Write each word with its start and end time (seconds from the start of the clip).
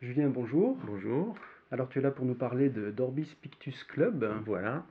Julien, 0.00 0.28
bonjour. 0.28 0.76
Bonjour. 0.86 1.36
Alors 1.70 1.88
tu 1.88 1.98
es 1.98 2.02
là 2.02 2.10
pour 2.10 2.24
nous 2.24 2.34
parler 2.34 2.68
de 2.70 2.90
d'Orbis 2.90 3.36
Pictus 3.42 3.84
Club. 3.84 4.24
Voilà. 4.46 4.84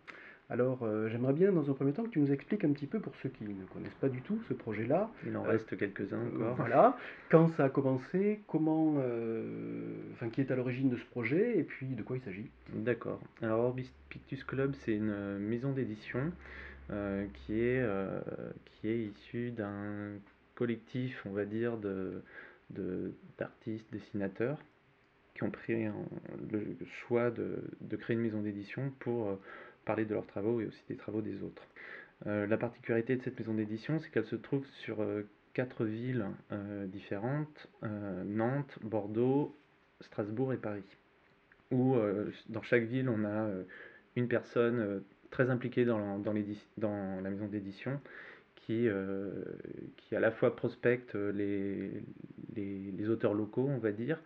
Alors 0.52 0.80
euh, 0.84 1.10
j'aimerais 1.10 1.34
bien 1.34 1.52
dans 1.52 1.70
un 1.70 1.74
premier 1.74 1.94
temps 1.94 2.04
que 2.04 2.10
tu 2.10 2.20
nous 2.20 2.32
expliques 2.32 2.64
un 2.64 2.72
petit 2.72 2.88
peu 2.88 3.00
pour 3.00 3.14
ceux 3.18 3.30
qui 3.30 3.44
ne 3.44 3.66
connaissent 3.66 3.94
pas 4.02 4.10
du 4.10 4.22
tout 4.22 4.40
ce 4.48 4.54
projet-là. 4.54 5.10
Il 5.26 5.36
en 5.38 5.46
Euh, 5.46 5.50
reste 5.50 5.76
quelques-uns 5.78 6.26
encore. 6.28 6.56
Voilà, 6.56 6.98
quand 7.30 7.48
ça 7.50 7.66
a 7.66 7.70
commencé, 7.70 8.42
comment, 8.48 8.96
euh, 8.98 9.96
enfin 10.14 10.30
qui 10.30 10.42
est 10.42 10.52
à 10.52 10.56
l'origine 10.56 10.90
de 10.90 10.96
ce 10.98 11.06
projet 11.06 11.58
et 11.58 11.64
puis 11.64 11.88
de 11.88 12.02
quoi 12.04 12.16
il 12.18 12.22
s'agit. 12.22 12.50
D'accord. 12.74 13.20
Alors 13.42 13.60
Orbis 13.62 13.92
Pictus 14.10 14.44
Club, 14.44 14.74
c'est 14.86 14.96
une 14.96 15.12
euh, 15.12 15.40
maison 15.40 15.72
d'édition 15.72 16.32
euh, 16.92 17.26
qui 17.34 17.60
est, 17.62 17.82
euh, 17.82 18.20
qui 18.66 18.88
est 18.90 19.00
issue 19.06 19.52
d'un 19.52 20.14
collectif, 20.56 21.24
on 21.28 21.32
va 21.32 21.46
dire, 21.46 21.78
de, 21.78 22.24
de- 22.72 23.12
d'artistes, 23.38 23.88
dessinateurs, 23.92 24.58
qui 25.40 25.46
ont 25.46 25.52
pris 25.52 25.86
le 26.52 26.86
choix 26.86 27.32
de, 27.32 27.96
créer 27.96 28.16
une 28.16 28.22
maison 28.22 28.42
d'édition 28.42 28.92
pour 29.00 29.30
euh, 29.30 29.36
parler 29.86 30.04
de 30.04 30.14
leurs 30.14 30.28
travaux 30.28 30.60
et 30.60 30.66
aussi 30.66 30.84
des 30.90 30.98
travaux 30.98 31.22
des 31.22 31.42
autres. 31.44 31.66
Euh, 32.28 32.46
la 32.46 32.58
particularité 32.58 33.16
de 33.16 33.24
cette 33.24 33.40
maison 33.40 33.54
d'édition, 33.54 34.00
c'est 34.00 34.10
qu'elle 34.12 34.26
se 34.26 34.36
trouve 34.36 34.66
sur 34.84 35.02
euh, 35.02 35.24
quatre 35.54 35.86
villes 35.86 36.26
différentes, 36.88 37.68
Nantes, 37.82 38.78
Bordeaux, 38.82 39.56
Strasbourg 40.02 40.54
et 40.54 40.58
Paris. 40.58 40.84
Où 41.72 41.98
dans 42.48 42.62
chaque 42.62 42.84
ville, 42.84 43.10
on 43.10 43.26
a 43.26 43.50
une 44.16 44.28
personne 44.28 45.04
très 45.32 45.50
impliquée 45.50 45.86
dans 45.86 45.98
la, 45.98 47.30
maison 47.30 47.48
d'édition 47.48 48.00
qui, 48.56 48.88
qui 49.98 50.16
à 50.16 50.20
la 50.20 50.32
fois 50.32 50.56
prospecte 50.56 51.16
les 51.16 53.10
auteurs 53.10 53.34
locaux, 53.34 53.68
on 53.68 53.80
va 53.80 53.92
dire, 53.92 54.22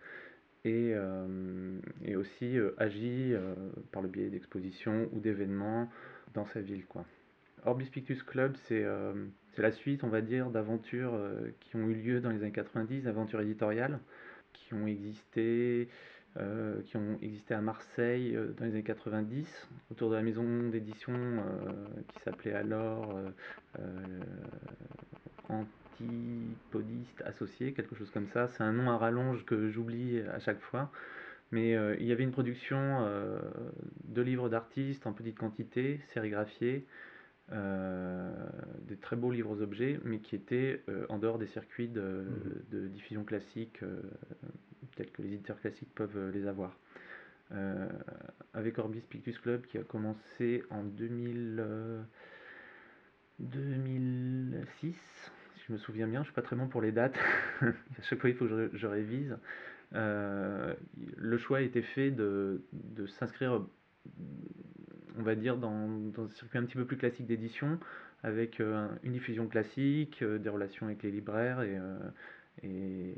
et, 0.64 0.92
euh, 0.94 1.78
et 2.04 2.16
aussi 2.16 2.58
euh, 2.58 2.74
agit 2.78 3.34
euh, 3.34 3.54
par 3.92 4.02
le 4.02 4.08
biais 4.08 4.30
d'expositions 4.30 5.08
ou 5.12 5.20
d'événements 5.20 5.90
dans 6.32 6.46
sa 6.46 6.60
ville. 6.60 6.86
Quoi. 6.86 7.04
Orbis 7.64 7.86
Pictus 7.86 8.22
Club, 8.22 8.56
c'est 8.66 8.84
la 9.56 9.72
suite, 9.72 10.04
on 10.04 10.08
va 10.08 10.20
dire, 10.20 10.50
d'aventures 10.50 11.18
qui 11.60 11.76
ont 11.76 11.88
eu 11.88 11.94
lieu 11.94 12.20
dans 12.20 12.28
les 12.28 12.42
années 12.42 12.52
90, 12.52 13.06
aventures 13.06 13.40
éditoriales, 13.40 14.00
qui 14.52 14.74
ont 14.74 14.86
existé, 14.86 15.88
qui 16.84 16.96
ont 16.98 17.16
existé 17.22 17.54
à 17.54 17.62
Marseille 17.62 18.36
dans 18.58 18.66
les 18.66 18.72
années 18.72 18.82
90, 18.82 19.68
autour 19.90 20.10
de 20.10 20.16
la 20.16 20.20
maison 20.20 20.68
d'édition 20.68 21.14
qui 22.08 22.20
s'appelait 22.20 22.52
alors 22.52 23.18
Associé, 27.24 27.72
quelque 27.72 27.94
chose 27.94 28.10
comme 28.10 28.28
ça. 28.28 28.48
C'est 28.48 28.62
un 28.62 28.72
nom 28.72 28.90
à 28.90 28.96
rallonge 28.96 29.44
que 29.44 29.68
j'oublie 29.70 30.20
à 30.20 30.38
chaque 30.38 30.60
fois. 30.60 30.90
Mais 31.50 31.76
euh, 31.76 31.94
il 32.00 32.06
y 32.06 32.12
avait 32.12 32.24
une 32.24 32.32
production 32.32 32.78
euh, 32.78 33.38
de 34.04 34.22
livres 34.22 34.48
d'artistes 34.48 35.06
en 35.06 35.12
petite 35.12 35.38
quantité, 35.38 36.00
sérigraphiés, 36.12 36.86
euh, 37.52 38.32
des 38.82 38.96
très 38.96 39.16
beaux 39.16 39.30
livres 39.30 39.62
objets, 39.62 40.00
mais 40.04 40.18
qui 40.18 40.34
étaient 40.34 40.82
en 41.08 41.18
dehors 41.18 41.38
des 41.38 41.46
circuits 41.46 41.88
de, 41.88 42.24
de 42.70 42.88
diffusion 42.88 43.24
classique, 43.24 43.80
tels 44.96 45.10
que 45.10 45.22
les 45.22 45.34
éditeurs 45.34 45.60
classiques 45.60 45.94
peuvent 45.94 46.30
les 46.32 46.46
avoir. 46.46 46.76
Avec 48.54 48.78
Orbis 48.78 49.00
Pictus 49.00 49.36
Club 49.38 49.66
qui 49.66 49.78
a 49.78 49.82
commencé 49.82 50.62
en 50.70 50.84
2000, 50.84 51.56
euh, 51.58 52.00
2006, 53.40 54.94
je 55.66 55.72
me 55.72 55.78
souviens 55.78 56.06
bien, 56.06 56.20
je 56.20 56.26
suis 56.26 56.34
pas 56.34 56.42
très 56.42 56.56
bon 56.56 56.68
pour 56.68 56.82
les 56.82 56.92
dates, 56.92 57.16
à 57.62 58.02
chaque 58.02 58.20
fois 58.20 58.30
il 58.30 58.36
faut 58.36 58.46
que 58.46 58.70
je, 58.74 58.86
révise. 58.86 59.36
Euh, 59.94 60.74
le 61.16 61.38
choix 61.38 61.58
a 61.58 61.60
été 61.62 61.82
fait 61.82 62.10
de, 62.10 62.62
de 62.72 63.06
s'inscrire, 63.06 63.64
on 65.16 65.22
va 65.22 65.34
dire, 65.34 65.56
dans, 65.56 65.88
dans 65.88 66.24
un 66.24 66.30
circuit 66.30 66.58
un 66.58 66.64
petit 66.64 66.76
peu 66.76 66.84
plus 66.84 66.96
classique 66.98 67.26
d'édition, 67.26 67.78
avec 68.22 68.60
euh, 68.60 68.88
une 69.02 69.12
diffusion 69.12 69.48
classique, 69.48 70.22
euh, 70.22 70.38
des 70.38 70.50
relations 70.50 70.86
avec 70.86 71.02
les 71.02 71.10
libraires 71.10 71.62
et, 71.62 71.78
et, 72.62 73.14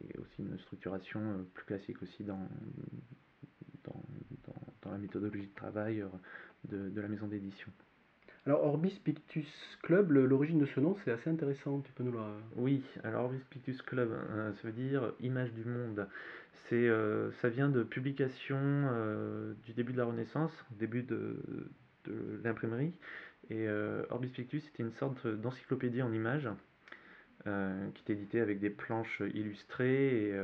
et 0.00 0.18
aussi 0.18 0.42
une 0.42 0.58
structuration 0.58 1.46
plus 1.54 1.64
classique 1.64 2.02
aussi 2.02 2.24
dans, 2.24 2.48
dans, 3.84 4.02
dans- 4.82 4.90
la 4.90 4.98
méthodologie 4.98 5.48
de 5.48 5.54
travail 5.54 6.04
de, 6.68 6.88
de 6.88 7.00
la 7.00 7.08
maison 7.08 7.26
d'édition. 7.26 7.70
Alors 8.46 8.64
Orbis 8.64 9.00
Pictus 9.02 9.48
Club, 9.82 10.12
l'origine 10.12 10.60
de 10.60 10.66
ce 10.66 10.78
nom 10.78 10.96
c'est 11.04 11.10
assez 11.10 11.28
intéressant. 11.28 11.80
Tu 11.80 11.90
peux 11.90 12.04
nous 12.04 12.12
le. 12.12 12.20
Oui, 12.54 12.84
alors 13.02 13.24
Orbis 13.24 13.40
Pictus 13.50 13.82
Club, 13.82 14.12
euh, 14.12 14.52
ça 14.52 14.68
veut 14.68 14.72
dire 14.72 15.12
image 15.20 15.52
du 15.52 15.64
monde. 15.64 16.06
Euh, 16.72 17.30
ça 17.42 17.48
vient 17.48 17.68
de 17.68 17.82
publications 17.82 18.56
euh, 18.56 19.52
du 19.64 19.72
début 19.72 19.92
de 19.92 19.98
la 19.98 20.04
Renaissance, 20.04 20.52
début 20.78 21.02
de, 21.02 21.42
de 22.04 22.40
l'imprimerie. 22.44 22.92
Et 23.50 23.68
Orbis 24.10 24.28
Pictus, 24.28 24.64
c'était 24.64 24.84
une 24.84 24.92
sorte 24.92 25.26
d'encyclopédie 25.26 26.02
en 26.02 26.12
images 26.12 26.48
qui 27.44 28.02
était 28.02 28.12
éditée 28.12 28.40
avec 28.40 28.58
des 28.58 28.70
planches 28.70 29.22
illustrées 29.34 30.30
et, 30.30 30.40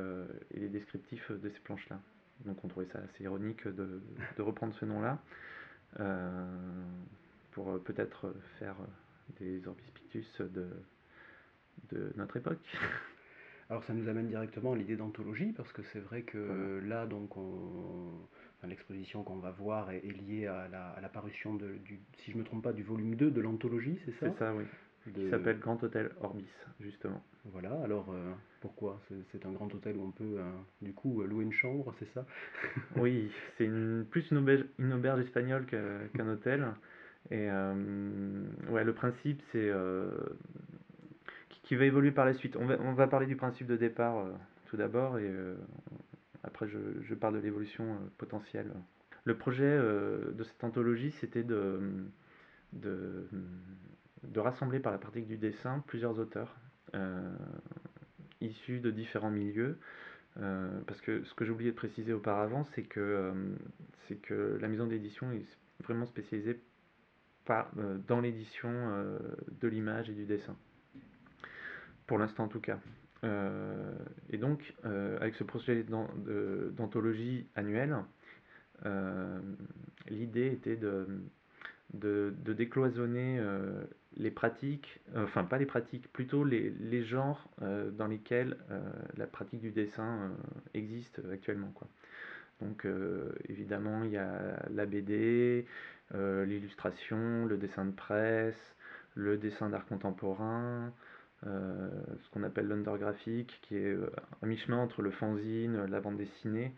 et 0.54 0.60
les 0.60 0.68
descriptifs 0.68 1.32
de 1.32 1.48
ces 1.48 1.58
planches-là. 1.60 2.00
Donc 2.44 2.64
on 2.64 2.68
trouvait 2.68 2.86
ça 2.92 3.00
assez 3.00 3.24
ironique 3.24 3.66
de, 3.66 4.00
de 4.36 4.42
reprendre 4.42 4.72
ce 4.74 4.84
nom-là 4.84 5.20
pour 7.52 7.70
euh, 7.70 7.78
peut-être 7.78 8.34
faire 8.58 8.76
euh, 8.80 8.86
des 9.40 9.66
Orbis 9.66 9.90
Pictus 9.94 10.40
de, 10.40 10.68
de 11.92 12.12
notre 12.16 12.36
époque. 12.36 12.58
Alors 13.70 13.84
ça 13.84 13.94
nous 13.94 14.08
amène 14.08 14.26
directement 14.26 14.72
à 14.72 14.76
l'idée 14.76 14.96
d'anthologie 14.96 15.52
parce 15.56 15.72
que 15.72 15.82
c'est 15.92 16.00
vrai 16.00 16.22
que 16.22 16.38
Voilà. 16.38 16.86
là 16.86 17.06
donc 17.06 17.36
enfin, 17.38 18.68
l'exposition 18.68 19.22
qu'on 19.22 19.38
va 19.38 19.50
voir 19.50 19.90
est, 19.90 19.98
est 20.04 20.12
liée 20.12 20.46
à 20.46 20.68
la, 20.68 20.88
à 20.90 21.00
la 21.00 21.08
parution 21.08 21.54
de, 21.54 21.76
du, 21.78 22.00
si 22.18 22.32
je 22.32 22.36
me 22.36 22.44
trompe 22.44 22.62
pas, 22.64 22.72
du 22.74 22.82
volume 22.82 23.14
2 23.14 23.30
de 23.30 23.40
l'anthologie, 23.40 23.98
c'est 24.04 24.12
ça? 24.18 24.26
C'est 24.32 24.38
ça, 24.38 24.54
oui. 24.54 24.64
De- 25.06 25.12
Qui 25.24 25.30
s'appelle 25.30 25.58
Grand 25.58 25.82
Hôtel 25.82 26.10
Orbis, 26.20 26.44
justement. 26.80 27.22
Voilà, 27.46 27.72
alors 27.82 28.12
euh, 28.12 28.32
pourquoi? 28.60 29.00
C'est 29.30 29.46
un 29.46 29.52
grand 29.52 29.72
hôtel 29.74 29.96
où 29.96 30.02
on 30.02 30.10
peut 30.12 30.36
euh, 30.38 30.50
du 30.82 30.92
coup 30.92 31.22
euh, 31.22 31.26
louer 31.26 31.44
une 31.44 31.52
chambre, 31.52 31.94
c'est 31.98 32.12
ça? 32.12 32.26
Oui, 32.96 33.32
c'est 33.56 33.64
une, 33.64 34.04
plus 34.10 34.30
une 34.30 34.38
auberge, 34.38 34.64
une 34.78 34.92
auberge 34.92 35.20
espagnole 35.20 35.64
qu'un 35.66 36.28
hôtel. 36.28 36.66
Et 37.30 37.48
euh, 37.50 38.44
ouais, 38.68 38.84
le 38.84 38.92
principe, 38.92 39.40
c'est 39.52 39.70
euh, 39.70 40.10
qui, 41.62 41.76
va 41.76 41.84
évoluer 41.84 42.10
par 42.10 42.24
la 42.24 42.34
suite. 42.34 42.56
On 42.56 42.66
va, 42.66 42.76
on 42.80 42.92
va 42.92 43.06
parler 43.06 43.26
du 43.26 43.36
principe 43.36 43.66
de 43.66 43.76
départ 43.76 44.18
euh, 44.18 44.32
tout 44.66 44.76
d'abord, 44.76 45.18
et 45.18 45.30
après 46.42 46.66
je, 46.66 46.78
je 47.02 47.14
parle 47.14 47.34
de 47.34 47.40
l'évolution 47.40 47.98
potentielle. 48.18 48.72
Le 49.24 49.36
projet 49.36 49.78
de 49.78 50.42
cette 50.44 50.64
anthologie, 50.64 51.12
c'était 51.12 51.44
de, 51.44 51.78
de, 52.72 53.28
de 54.24 54.40
rassembler 54.40 54.80
par 54.80 54.92
la 54.92 54.98
pratique 54.98 55.26
du 55.26 55.36
dessin 55.36 55.84
plusieurs 55.86 56.18
auteurs 56.18 56.56
issus 58.40 58.80
de 58.80 58.90
différents 58.90 59.30
milieux. 59.30 59.78
Parce 60.36 61.02
que 61.02 61.22
ce 61.24 61.34
que 61.34 61.44
j'ai 61.44 61.50
oublié 61.50 61.70
de 61.70 61.76
préciser 61.76 62.14
auparavant, 62.14 62.64
c'est 62.64 62.82
que, 62.82 63.00
euh, 63.00 63.32
que 64.22 64.58
la 64.60 64.68
maison 64.68 64.86
d'édition 64.86 65.30
est 65.32 65.44
vraiment 65.82 66.06
spécialisée 66.06 66.60
par, 67.44 67.70
euh, 67.78 67.98
dans 68.06 68.20
l'édition 68.20 68.70
euh, 68.70 69.18
de 69.60 69.68
l'image 69.68 70.10
et 70.10 70.14
du 70.14 70.24
dessin. 70.24 70.56
Pour 72.06 72.18
l'instant 72.18 72.44
en 72.44 72.48
tout 72.48 72.60
cas. 72.60 72.78
Euh, 73.24 73.94
et 74.30 74.38
donc, 74.38 74.74
avec 74.84 75.36
ce 75.36 75.44
projet 75.44 75.84
d'anthologie 75.84 77.46
annuelle, 77.54 77.96
l'idée 80.08 80.48
était 80.48 80.76
de, 80.76 81.06
décloisonner 82.52 83.40
les 84.16 84.32
pratiques, 84.32 85.00
enfin 85.14 85.44
pas 85.44 85.58
les 85.58 85.66
pratiques, 85.66 86.12
plutôt 86.12 86.42
les, 86.42 87.04
genres 87.04 87.48
dans 87.92 88.08
lesquels 88.08 88.56
la 89.16 89.28
pratique 89.28 89.60
du 89.60 89.70
dessin 89.70 90.32
existe 90.74 91.20
actuellement. 91.32 91.70
Quoi. 91.74 91.86
Donc 92.60 92.84
évidemment, 93.48 94.02
il 94.02 94.10
y 94.10 94.16
a 94.16 94.66
la 94.68 94.84
BD, 94.84 95.64
l'illustration, 96.14 97.46
le 97.46 97.56
dessin 97.56 97.84
de 97.84 97.92
presse, 97.92 98.76
le 99.14 99.36
dessin 99.38 99.70
d'art 99.70 99.86
contemporain, 99.86 100.92
euh, 101.46 101.90
ce 102.22 102.30
qu'on 102.30 102.42
appelle 102.44 102.68
l'undergraphique, 102.68 103.58
qui 103.62 103.76
est 103.76 103.94
euh, 103.94 104.10
un 104.42 104.46
mi-chemin 104.46 104.76
entre 104.76 105.02
le 105.02 105.10
fanzine, 105.10 105.86
la 105.86 106.00
bande 106.00 106.16
dessinée. 106.16 106.74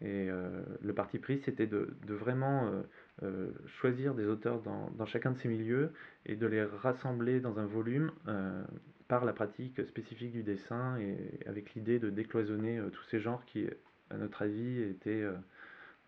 Et 0.00 0.28
euh, 0.30 0.62
le 0.80 0.94
parti 0.94 1.18
pris, 1.18 1.40
c'était 1.40 1.66
de, 1.66 1.96
vraiment 2.06 2.66
euh, 2.66 2.82
euh, 3.24 3.50
choisir 3.66 4.14
des 4.14 4.26
auteurs 4.26 4.60
dans, 4.62 4.90
dans 4.90 5.06
chacun 5.06 5.32
de 5.32 5.38
ces 5.38 5.48
milieux 5.48 5.92
et 6.26 6.36
de 6.36 6.46
les 6.46 6.62
rassembler 6.62 7.40
dans 7.40 7.58
un 7.58 7.66
volume 7.66 8.12
euh, 8.28 8.64
par 9.08 9.24
la 9.24 9.32
pratique 9.32 9.84
spécifique 9.86 10.32
du 10.32 10.42
dessin 10.42 10.98
et 10.98 11.16
avec 11.46 11.74
l'idée 11.74 11.98
de 11.98 12.10
décloisonner 12.10 12.78
euh, 12.78 12.90
tous 12.90 13.04
ces 13.04 13.18
genres 13.20 13.44
qui, 13.46 13.66
à 14.10 14.16
notre 14.16 14.42
avis, 14.42 14.82
étaient 14.82 15.22
euh, 15.22 15.32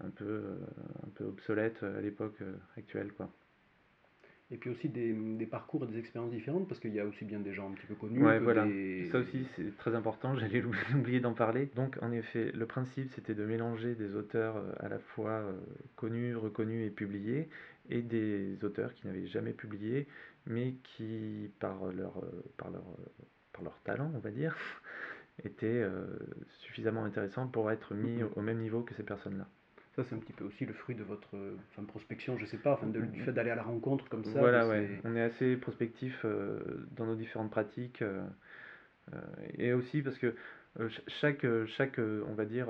un, 0.05 0.11
peu, 0.11 0.25
euh, 0.25 0.57
un 1.07 1.11
peu 1.15 1.25
obsolètes 1.25 1.83
à 1.83 2.01
l'époque 2.01 2.41
euh, 2.43 2.53
actuelle. 2.77 3.13
Quoi. 3.13 3.31
Et 4.53 4.57
puis 4.57 4.69
aussi 4.71 4.89
des, 4.89 5.13
des 5.13 5.47
parcours 5.47 5.85
et 5.85 5.87
des 5.87 5.99
expériences 5.99 6.33
différentes, 6.33 6.67
parce 6.67 6.81
qu'il 6.81 6.93
y 6.93 6.99
a 6.99 7.07
aussi 7.07 7.25
bien 7.25 7.39
des 7.39 7.53
gens 7.53 7.71
un 7.71 7.75
petit 7.75 7.87
peu 7.87 7.95
connus 7.95 8.21
Ouais, 8.25 8.39
que 8.39 8.43
voilà. 8.43 8.65
des... 8.67 9.09
Ça 9.13 9.19
aussi, 9.21 9.47
c'est 9.55 9.77
très 9.77 9.95
important, 9.95 10.35
j'allais 10.39 10.65
oublier 10.95 11.21
d'en 11.21 11.35
parler. 11.35 11.71
Donc, 11.77 11.99
en 12.03 12.11
effet, 12.11 12.51
le 12.53 12.67
principe, 12.67 13.11
c'était 13.15 13.35
de 13.35 13.45
mélanger 13.45 13.95
des 13.95 14.17
auteurs 14.17 14.57
euh, 14.57 14.73
à 14.81 14.89
la 14.89 14.99
fois 14.99 15.31
euh, 15.31 15.53
connus, 15.95 16.35
reconnus 16.35 16.85
et 16.85 16.91
publiés, 16.91 17.49
et 17.91 18.03
des 18.03 18.59
auteurs 18.65 18.93
qui 18.95 19.07
n'avaient 19.07 19.27
jamais 19.29 19.53
publié, 19.53 20.09
mais 20.47 20.75
qui, 20.83 21.51
par 21.61 21.87
leur, 21.93 22.19
euh, 22.19 22.43
par 22.57 22.71
leur, 22.73 22.83
euh, 22.83 23.25
par 23.53 23.63
leur 23.63 23.79
talent, 23.85 24.11
on 24.17 24.19
va 24.19 24.31
dire, 24.33 24.57
étaient 25.45 25.67
euh, 25.69 26.07
suffisamment 26.59 27.05
intéressants 27.05 27.47
pour 27.47 27.71
être 27.71 27.95
mis 27.95 28.21
Mhm. 28.21 28.31
au 28.35 28.41
au 28.41 28.43
même 28.43 28.59
niveau 28.59 28.83
que 28.83 28.95
ces 28.95 29.05
personnes-là. 29.05 29.47
Ça, 29.97 30.05
c'est 30.05 30.15
un 30.15 30.19
petit 30.19 30.33
peu 30.33 30.45
aussi 30.45 30.65
le 30.67 30.73
fruit 30.73 30.95
de 30.95 31.03
votre 31.03 31.37
enfin, 31.73 31.83
prospection, 31.85 32.39
je 32.39 32.47
sais 32.47 32.57
pas, 32.59 32.75
enfin, 32.75 32.87
de- 32.87 33.01
du 33.01 33.21
fait 33.23 33.33
d'aller 33.33 33.51
à 33.51 33.57
la 33.57 33.63
rencontre 33.65 34.09
comme 34.09 34.25
ça. 34.25 34.39
Voilà, 34.39 34.67
ouais. 34.69 35.01
On 35.05 35.17
est 35.17 35.21
assez 35.23 35.57
prospectif 35.57 36.21
euh, 36.25 36.61
dans 36.97 37.07
nos 37.07 37.17
différentes 37.17 37.51
pratiques. 37.51 38.03
euh, 38.03 38.23
euh, 39.15 39.21
et 39.59 39.73
aussi 39.73 40.03
parce 40.03 40.17
que 40.19 40.35
ch- 40.77 41.03
chaque, 41.09 41.45
chaque 41.67 41.99
on 41.99 42.35
va 42.35 42.45
dire, 42.45 42.69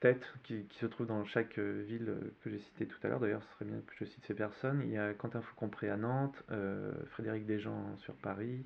tête 0.00 0.24
qui, 0.44 0.64
qui 0.66 0.78
se 0.78 0.86
trouve 0.86 1.06
dans 1.06 1.24
chaque 1.24 1.58
ville 1.58 2.14
que 2.42 2.50
j'ai 2.50 2.58
citée 2.58 2.86
tout 2.86 2.98
à 3.02 3.08
l'heure, 3.08 3.20
d'ailleurs, 3.20 3.42
ce 3.42 3.52
serait 3.54 3.64
bien 3.64 3.80
que 3.86 3.92
je 3.98 4.04
cite 4.04 4.24
ces 4.24 4.34
personnes. 4.34 4.80
Il 4.84 4.90
y 4.90 4.98
a 4.98 5.14
Quentin 5.14 5.42
Faucompré 5.42 5.90
à 5.90 5.96
Nantes, 5.96 6.40
euh, 6.50 6.92
Frédéric 7.10 7.46
Desjean 7.46 7.96
sur 7.98 8.14
Paris, 8.14 8.64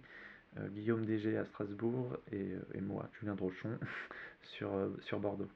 Guillaume 0.70 1.04
Dégé 1.04 1.36
à 1.36 1.44
Strasbourg 1.46 2.16
et, 2.32 2.52
et 2.74 2.80
moi, 2.80 3.08
Julien 3.18 3.34
Drochon, 3.34 3.78
sur, 4.42 4.70
sur 5.00 5.20
Bordeaux. 5.20 5.48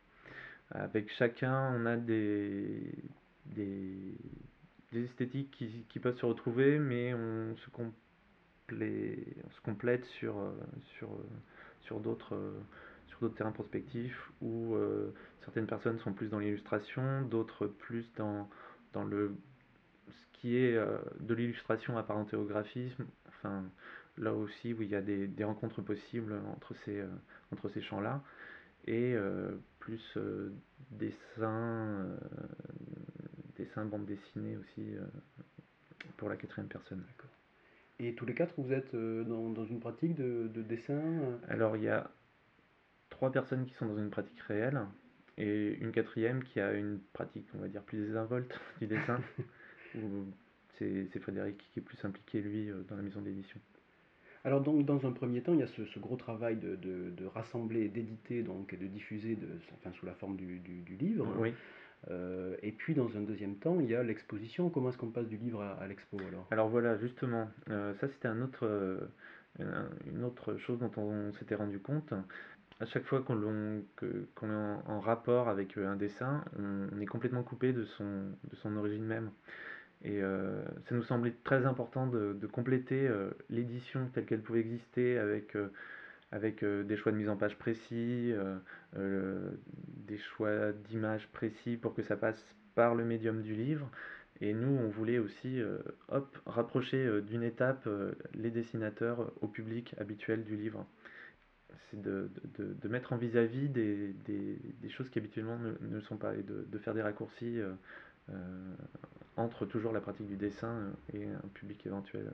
Avec 0.73 1.11
chacun, 1.13 1.75
on 1.75 1.87
a 1.87 1.97
des, 1.97 2.93
des, 3.47 4.15
esthétiques 4.93 5.51
qui, 5.51 5.85
qui 5.89 5.99
peuvent 5.99 6.17
se 6.17 6.27
retrouver, 6.27 6.79
mais 6.79 7.13
on 7.15 7.57
se, 7.57 7.71
complé- 7.71 9.35
se 9.51 9.61
complète 9.63 10.05
sur, 10.05 10.39
euh, 10.39 10.53
sur, 10.97 11.09
euh, 11.13 11.27
sur 11.81 12.01
d'autres 12.01 12.35
euh, 12.35 12.61
d'autres 13.21 13.35
terrains 13.35 13.53
prospectifs 13.53 14.31
où 14.41 14.75
certaines 15.45 15.67
personnes 15.67 15.99
sont 15.99 16.15
plus 16.15 16.29
dans 16.31 16.39
l'illustration, 16.39 17.21
d'autres 17.21 17.67
plus 17.67 18.11
dans, 18.15 18.49
dans 18.95 19.05
le, 19.05 19.35
ce 20.09 20.41
qui 20.41 20.57
est 20.57 20.79
de 21.21 21.35
l'illustration 21.35 21.99
apparentée 21.99 22.37
au 22.37 22.45
graphisme. 22.45 23.05
Enfin, 23.29 23.65
là 24.17 24.33
aussi 24.33 24.73
où 24.73 24.81
il 24.81 24.89
y 24.89 24.95
a 24.95 25.03
des, 25.03 25.27
des 25.27 25.45
rencontres 25.45 25.83
possibles 25.83 26.41
entre 26.57 26.73
ces, 26.87 27.05
ces 27.69 27.83
champs-là. 27.83 28.23
Et 28.87 29.15
plus 29.81 30.17
euh, 30.17 30.53
dessin, 30.93 32.05
euh, 32.05 32.17
dessin, 33.57 33.85
bande 33.85 34.07
dessinée 34.07 34.57
aussi 34.57 34.95
euh, 34.95 35.05
pour 36.17 36.29
la 36.29 36.37
quatrième 36.37 36.69
personne. 36.69 37.03
Et 37.99 38.15
tous 38.15 38.25
les 38.25 38.35
quatre, 38.35 38.55
vous 38.57 38.73
êtes 38.73 38.95
euh, 38.95 39.25
dans, 39.25 39.51
dans 39.51 39.65
une 39.65 39.81
pratique 39.81 40.15
de, 40.15 40.49
de 40.55 40.63
dessin 40.63 40.95
euh, 40.95 41.37
Alors 41.49 41.77
il 41.77 41.83
y 41.83 41.89
a 41.89 42.11
trois 43.11 43.31
personnes 43.31 43.67
qui 43.67 43.75
sont 43.75 43.87
dans 43.87 43.99
une 43.99 44.11
pratique 44.11 44.41
réelle 44.41 44.81
et 45.37 45.75
une 45.81 45.93
quatrième 45.93 46.43
qui 46.43 46.61
a 46.61 46.73
une 46.73 47.01
pratique, 47.13 47.47
on 47.55 47.59
va 47.59 47.69
dire, 47.69 47.83
plus 47.83 48.07
désinvolte 48.07 48.59
du 48.81 48.87
dessin. 48.87 49.21
c'est 50.79 51.21
Frédéric 51.21 51.59
qui 51.73 51.81
est 51.81 51.83
plus 51.83 52.03
impliqué, 52.05 52.41
lui, 52.41 52.71
euh, 52.71 52.83
dans 52.89 52.97
la 52.97 53.03
maison 53.03 53.21
d'édition. 53.21 53.61
Alors 54.45 54.61
donc 54.63 54.87
dans 54.87 55.07
un 55.07 55.13
premier 55.13 55.43
temps, 55.43 55.53
il 55.53 55.61
y 55.61 55.63
a 55.63 55.67
ce, 55.67 55.85
ce 55.85 55.99
gros 55.99 56.17
travail 56.17 56.57
de, 56.57 56.77
de- 56.77 57.11
de 57.11 57.27
rassembler, 57.27 57.89
d'éditer 57.89 58.43
donc 58.43 58.73
et 58.73 58.77
de 58.77 58.87
diffuser 58.87 59.37
de, 59.37 59.47
enfin, 59.75 59.93
sous 59.93 60.07
la 60.07 60.15
forme 60.15 60.37
du, 60.37 60.59
du- 60.61 60.81
du 60.83 60.97
livre. 60.97 61.29
Oui. 61.39 61.53
Euh, 62.11 62.57
et 62.63 62.73
puis 62.73 62.95
dans 62.95 63.15
un 63.17 63.21
deuxième 63.21 63.57
temps, 63.57 63.79
il 63.81 63.91
y 63.91 63.95
a 63.95 64.03
l'exposition. 64.03 64.71
Comment 64.71 64.89
est-ce 64.89 64.97
qu'on 64.97 65.11
passe 65.11 65.29
du 65.29 65.37
livre 65.37 65.61
à, 65.63 65.73
à 65.73 65.87
l'expo 65.87 66.17
alors? 66.29 66.47
Alors 66.51 66.69
voilà, 66.69 66.97
justement, 66.97 67.51
euh, 67.69 67.93
ça 68.01 68.09
c'était 68.09 68.29
un 68.29 68.41
autre, 68.41 68.65
euh, 68.67 68.99
un- 69.59 69.91
une 70.11 70.25
autre 70.25 70.57
chose 70.57 70.79
dont 70.79 70.91
on 70.97 71.33
s'était 71.35 71.55
rendu 71.57 71.79
compte. 71.79 72.15
À 72.83 72.87
chaque 72.87 73.05
fois 73.05 73.21
qu'on 73.21 73.43
est 73.43 74.47
en, 74.47 74.83
en 74.87 75.01
rapport 75.01 75.51
avec 75.51 75.77
un 75.77 75.97
dessin, 75.97 76.43
on, 76.59 76.89
on 76.97 77.01
est 77.01 77.07
complètement 77.07 77.43
coupé 77.43 77.75
de 77.75 77.85
son, 77.85 78.31
de 78.51 78.57
son 78.57 78.75
origine 78.79 79.05
même. 79.05 79.31
Et 80.03 80.23
euh, 80.23 80.63
ça 80.89 80.95
nous 80.95 81.03
semblait 81.03 81.35
très 81.45 81.67
important 81.67 82.07
de, 82.07 82.33
de 82.33 82.47
compléter 82.47 83.07
euh, 83.07 83.31
l'édition 83.51 84.09
telle 84.15 84.25
qu'elle 84.25 84.41
pouvait 84.41 84.61
exister 84.61 85.19
avec, 85.19 85.57
euh, 85.57 85.69
avec 86.33 86.65
des 86.65 86.97
choix 86.97 87.13
de 87.13 87.17
mise 87.19 87.29
en 87.29 87.37
page 87.37 87.57
précis, 87.59 88.33
des 88.97 90.19
choix 90.19 90.73
d'images 90.73 91.29
précis 91.29 91.77
pour 91.77 91.95
que 91.95 92.03
ça 92.03 92.17
passe 92.17 92.43
par 92.75 92.95
le 92.95 93.05
médium 93.05 93.43
du 93.43 93.55
livre. 93.55 93.91
Et 94.41 94.55
nous, 94.55 94.71
on 94.71 94.89
voulait 94.89 95.19
aussi 95.19 95.61
hop, 96.09 96.39
rapprocher 96.47 97.21
d'une 97.23 97.43
étape 97.43 97.89
les 98.35 98.51
dessinateurs 98.51 99.33
au 99.41 99.49
public 99.49 99.95
habituel 99.99 100.45
du 100.45 100.57
livre. 100.57 100.87
C'est 101.91 102.01
de, 102.01 102.31
de- 102.59 102.75
de- 102.75 102.89
mettre 102.89 103.13
en 103.13 103.17
vis-à-vis 103.17 103.69
des, 103.69 104.13
des- 104.25 104.59
des 104.81 104.89
choses 104.91 105.11
qui 105.11 105.19
habituellement 105.19 105.59
ne, 105.59 105.73
ne 105.81 105.95
le 105.97 106.01
sont 106.01 106.17
pas 106.17 106.35
et 106.37 106.43
de, 106.43 106.79
faire 106.79 106.95
des 106.95 107.03
raccourcis 107.03 107.59
entre 109.37 109.67
toujours 109.67 109.93
la 109.93 110.01
pratique 110.01 110.27
du 110.27 110.37
dessin 110.37 110.69
euh, 110.69 110.91
et 111.15 111.27
un 111.27 111.49
public 111.55 111.85
éventuel 111.87 112.27
euh, 112.27 112.31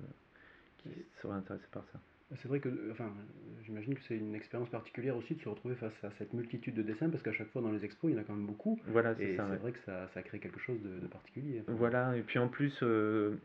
qui 0.79 0.89
serait 1.21 1.35
intéressé 1.35 1.67
par 1.71 1.85
ça. 1.93 2.01
C'est 2.35 2.49
vrai 2.49 2.59
que, 2.59 2.69
enfin, 2.91 3.05
euh, 3.05 3.63
j'imagine 3.65 3.95
que 3.95 4.03
c'est 4.03 4.17
une 4.17 4.35
expérience 4.35 4.69
particulière 4.69 5.17
aussi 5.17 5.37
de 5.37 5.41
se 5.41 5.49
retrouver 5.49 5.77
face 5.77 5.93
à 6.03 6.11
cette 6.19 6.33
multitude 6.33 6.75
de 6.75 6.83
dessins 6.83 7.09
parce 7.09 7.23
qu'à 7.23 7.33
chaque 7.33 7.49
fois 7.51 7.63
dans 7.63 7.71
les 7.71 7.85
expos, 7.85 8.11
il 8.11 8.15
y 8.15 8.19
en 8.19 8.23
a 8.23 8.25
quand 8.25 8.35
même 8.35 8.47
beaucoup. 8.47 8.81
Voilà, 8.89 9.13
Et 9.13 9.15
c'est 9.15 9.27
c'est 9.31 9.37
ça. 9.37 9.47
ouais. 9.47 9.57
vrai 9.59 9.73
que 9.73 9.79
ça, 9.87 10.09
ça 10.09 10.23
crée 10.23 10.41
quelque 10.41 10.59
chose 10.59 10.81
de, 10.83 10.99
de 10.99 11.07
particulier. 11.07 11.63
Voilà, 11.69 12.17
et 12.17 12.23
puis 12.23 12.41
en 12.41 12.49
plus, 12.49 12.81
euh, 12.83 13.37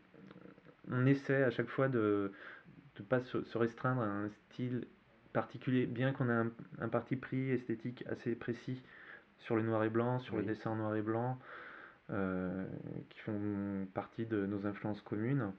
on 0.90 1.06
essaie 1.06 1.44
à 1.44 1.50
chaque 1.50 1.68
fois 1.68 1.88
de 1.88 2.32
ne 2.98 3.04
pas 3.04 3.20
se, 3.20 3.42
se 3.44 3.56
restreindre 3.56 4.02
à 4.02 4.06
un 4.06 4.28
style 4.30 4.86
particulier, 5.32 5.86
bien 5.86 6.12
qu'on 6.12 6.28
ait 6.28 6.32
un, 6.32 6.50
un 6.80 6.88
parti 6.88 7.14
pris 7.16 7.50
esthétique 7.50 8.04
assez 8.10 8.34
précis 8.34 8.82
sur 9.38 9.54
le 9.56 9.62
noir 9.62 9.84
et 9.84 9.90
blanc, 9.90 10.18
sur 10.18 10.36
le 10.36 10.42
dessin 10.42 10.70
en 10.72 10.76
noir 10.76 10.96
et 10.96 11.02
blanc, 11.02 11.38
euh, 11.38 11.38
qui 12.08 13.18
font 13.20 13.86
partie 13.94 14.26
de 14.26 14.44
nos 14.46 14.66
influences 14.66 15.00
communes. 15.02 15.52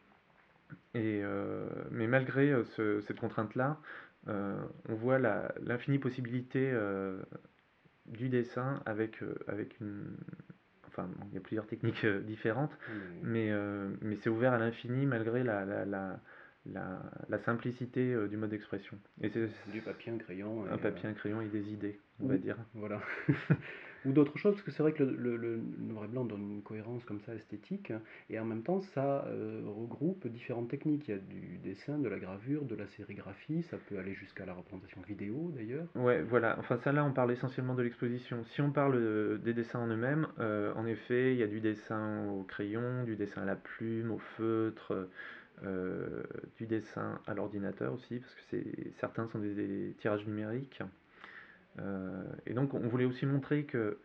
Et, 0.94 1.22
euh, 1.24 1.68
mais 1.92 2.08
malgré 2.08 2.52
euh, 2.52 2.64
ce- 2.64 3.02
cette 3.02 3.20
contrainte-là, 3.20 3.80
euh, 4.28 4.56
on 4.90 4.96
voit 4.96 5.20
l'infinie 5.20 6.00
possibilité 6.00 6.70
euh, 6.72 7.22
du 8.06 8.30
dessin 8.30 8.82
avec, 8.86 9.22
euh, 9.24 9.36
avec 9.48 9.80
une... 9.80 10.16
Enfin, 10.88 11.10
bon, 11.18 11.26
il 11.30 11.34
y 11.36 11.38
a 11.38 11.42
plusieurs 11.42 11.66
techniques 11.66 12.06
euh, 12.06 12.22
différentes, 12.22 12.78
Mais- 13.24 13.30
mais, 13.48 13.52
euh, 13.52 13.90
mais 14.02 14.16
c'est 14.18 14.30
ouvert 14.30 14.54
à 14.54 14.60
l'infini 14.60 15.06
malgré 15.08 15.44
la, 15.44 15.66
la, 15.66 15.86
la, 15.86 16.20
la, 16.68 17.02
la 17.30 17.40
simplicité 17.40 18.14
euh, 18.14 18.28
du 18.28 18.38
mode 18.38 18.52
d'expression. 18.52 19.00
Et 19.22 19.30
c'est 19.30 19.50
du 19.72 19.82
papier, 19.82 20.12
un 20.14 20.18
crayon. 20.20 20.68
et, 20.68 20.70
un 20.70 20.74
euh, 20.74 20.78
papier, 20.78 21.10
un 21.10 21.14
crayon 21.14 21.42
et 21.42 21.48
des 21.48 21.72
idées, 21.74 22.00
on 22.20 22.28
va 22.28 22.38
dire. 22.38 22.58
Voilà. 22.76 23.02
Ou 24.06 24.12
d'autres 24.12 24.38
choses, 24.38 24.54
parce 24.56 24.64
que 24.66 24.72
c'est 24.72 24.84
vrai 24.84 24.94
que 24.94 25.04
le, 25.04 25.38
le- 25.38 25.58
noir 25.80 26.06
et 26.06 26.08
blanc 26.08 26.26
donne 26.26 26.52
une 26.52 26.62
cohérence 26.62 27.04
comme 27.06 27.22
ça 27.22 27.34
esthétique, 27.36 27.94
et 28.30 28.40
en 28.40 28.46
même 28.46 28.64
temps 28.64 28.82
ça 28.82 29.26
euh, 29.28 29.62
regroupe 29.66 30.28
différentes 30.28 30.70
techniques. 30.70 31.08
Il 31.08 31.12
y 31.12 31.14
a 31.14 31.20
du 31.20 31.58
dessin, 31.64 31.98
de 31.98 32.10
la 32.10 32.20
gravure, 32.20 32.66
de 32.66 32.76
la 32.76 32.88
sérigraphie, 32.88 33.64
ça 33.64 33.78
peut 33.78 33.98
aller 33.98 34.14
jusqu'à 34.14 34.46
la 34.46 34.54
représentation 34.54 35.02
vidéo 35.02 35.52
d'ailleurs. 35.56 35.88
Ouais, 35.96 36.22
voilà. 36.22 36.58
Enfin, 36.60 36.78
ça 36.78 36.92
là, 36.92 37.06
on 37.06 37.14
parle 37.14 37.32
essentiellement 37.32 37.76
de 37.76 37.84
l'exposition. 37.84 38.44
Si 38.46 38.62
on 38.62 38.72
parle 38.72 38.96
euh, 38.96 39.38
des 39.38 39.54
dessins 39.54 39.80
en 39.80 39.88
eux-mêmes, 39.88 40.28
euh, 40.40 40.74
en 40.76 40.86
effet, 40.86 41.34
il 41.34 41.40
y 41.40 41.44
a 41.44 41.48
du 41.48 41.60
dessin 41.62 42.28
au 42.28 42.44
crayon, 42.44 43.04
du 43.04 43.16
dessin 43.16 43.44
à 43.44 43.46
la 43.46 43.56
plume, 43.56 44.12
au 44.12 44.20
feutre, 44.38 45.08
du 46.58 46.66
dessin 46.66 47.20
à 47.26 47.34
l'ordinateur 47.34 47.94
aussi, 47.94 48.20
parce 48.20 48.36
que 48.36 48.58
certains 49.00 49.28
sont 49.30 49.40
des 49.40 49.96
tirages 49.98 50.26
numériques. 50.26 50.82
Euh, 51.80 52.24
et 52.46 52.54
donc, 52.54 52.74
on 52.74 52.88
voulait 52.88 53.06
aussi 53.06 53.26
montrer 53.26 53.64
que 53.66 53.98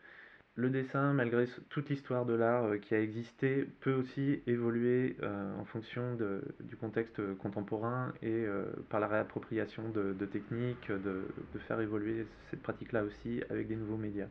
le 0.54 0.70
dessin, 0.70 1.12
malgré 1.12 1.46
toute 1.68 1.88
l'histoire 1.88 2.26
de 2.26 2.34
l'art 2.34 2.64
euh, 2.64 2.78
qui 2.78 2.94
a 2.94 3.00
existé, 3.00 3.68
peut 3.80 3.92
aussi 3.92 4.42
évoluer 4.46 5.16
euh, 5.22 5.56
en 5.56 5.64
fonction 5.64 6.16
du 6.60 6.76
contexte 6.76 7.20
contemporain 7.36 8.12
et 8.22 8.46
par 8.88 9.00
la 9.00 9.06
réappropriation 9.06 9.88
de, 9.90 10.26
techniques, 10.26 10.90
de, 10.90 11.22
faire 11.66 11.80
évoluer 11.80 12.26
cette 12.50 12.62
pratique-là 12.62 13.04
aussi 13.04 13.42
avec 13.50 13.68
des 13.68 13.76
nouveaux 13.76 13.96
médias. 13.96 14.28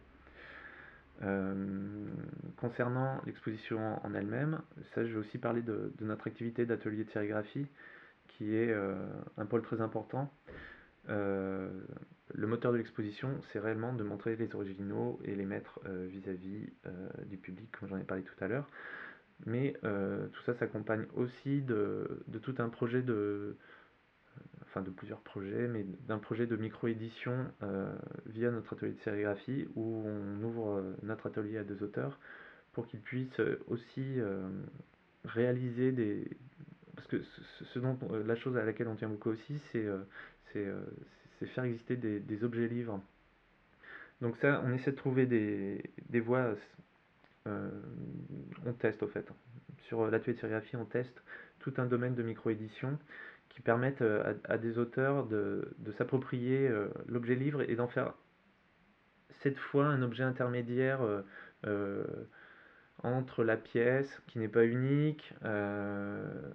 Concernant 2.58 3.22
l'exposition 3.26 4.06
en 4.06 4.14
elle-même, 4.14 4.62
ça, 4.94 5.04
je 5.04 5.14
vais 5.14 5.20
aussi 5.20 5.40
parler 5.40 5.64
de, 5.64 5.92
notre 6.02 6.28
activité 6.28 6.66
d'atelier 6.68 7.06
de 7.06 7.10
sérigraphie, 7.10 7.66
qui 8.28 8.56
est 8.56 8.72
un 9.38 9.46
pôle 9.46 9.64
très 9.64 9.82
important. 9.82 10.32
Euh, 11.10 11.70
le 12.34 12.48
moteur 12.48 12.72
de 12.72 12.78
l'exposition, 12.78 13.40
c'est 13.52 13.60
réellement 13.60 13.94
de 13.94 14.04
montrer 14.04 14.36
les 14.36 14.54
originaux 14.54 15.20
et 15.24 15.36
les 15.36 15.46
mettre 15.46 15.80
euh, 15.86 16.08
vis-à-vis 16.10 16.70
euh, 16.86 17.10
du 17.26 17.38
public, 17.38 17.70
comme 17.72 17.90
j'en 17.90 17.98
ai 17.98 18.04
parlé 18.04 18.24
tout 18.24 18.44
à 18.44 18.48
l'heure. 18.48 18.70
Mais 19.46 19.76
tout 19.84 20.42
ça 20.48 20.56
s'accompagne 20.56 21.06
aussi 21.14 21.62
de, 21.62 22.24
tout 22.42 22.56
un 22.58 22.70
projet 22.70 23.04
de, 23.04 23.56
enfin 24.64 24.82
de 24.82 24.90
plusieurs 24.90 25.22
projets, 25.22 25.68
mais 25.68 25.86
d'un 26.08 26.18
projet 26.18 26.48
de 26.48 26.56
micro-édition 26.56 27.46
via 28.26 28.50
notre 28.50 28.74
atelier 28.74 28.94
de 28.94 29.00
sérigraphie 29.02 29.68
où 29.76 30.04
on 30.08 30.44
ouvre 30.44 30.84
notre 31.04 31.28
atelier 31.28 31.60
à 31.60 31.64
deux 31.64 31.84
auteurs 31.84 32.20
pour 32.74 32.88
qu'ils 32.88 33.02
puissent 33.02 33.40
aussi 33.68 34.20
réaliser 35.24 35.92
des, 35.92 36.28
parce 36.96 37.08
que 37.08 37.22
ce, 37.74 37.78
dont, 37.78 37.96
la 38.26 38.36
chose 38.36 38.58
à 38.58 38.66
laquelle 38.66 38.88
on 38.88 38.96
tient 38.96 39.08
beaucoup 39.10 39.30
aussi, 39.30 39.60
c'est 39.72 39.86
c'est 41.40 41.46
faire 41.48 41.64
exister 41.66 41.96
des, 41.96 42.44
objets 42.44 42.68
livres. 42.68 43.02
Donc 44.22 44.38
ça, 44.38 44.62
on 44.66 44.74
essaie 44.74 44.92
de 44.92 44.96
trouver 44.96 45.26
des, 45.26 46.20
voies, 46.20 46.56
on 47.46 48.74
teste 48.80 49.04
au 49.04 49.08
fait. 49.08 49.28
Sur 49.84 50.10
l'atelier 50.10 50.34
de 50.34 50.40
sérigraphie, 50.40 50.76
on 50.76 50.86
teste 50.86 51.22
tout 51.60 51.74
un 51.78 51.86
domaine 51.86 52.16
de 52.16 52.24
micro-édition 52.24 52.98
qui 53.50 53.62
permettent 53.62 54.04
à, 54.46 54.58
des 54.58 54.78
auteurs 54.78 55.26
de, 55.28 55.74
s'approprier 55.98 56.70
l'objet 57.08 57.36
livre 57.36 57.62
et 57.62 57.76
d'en 57.76 57.88
faire 57.88 58.14
cette 59.42 59.58
fois 59.58 59.86
un 59.86 60.02
objet 60.02 60.24
intermédiaire 60.24 61.00
entre 63.04 63.44
la 63.44 63.58
pièce 63.58 64.22
qui 64.28 64.40
n'est 64.40 64.48
pas 64.48 64.66
unique 64.66 65.34
euh, 65.46 66.52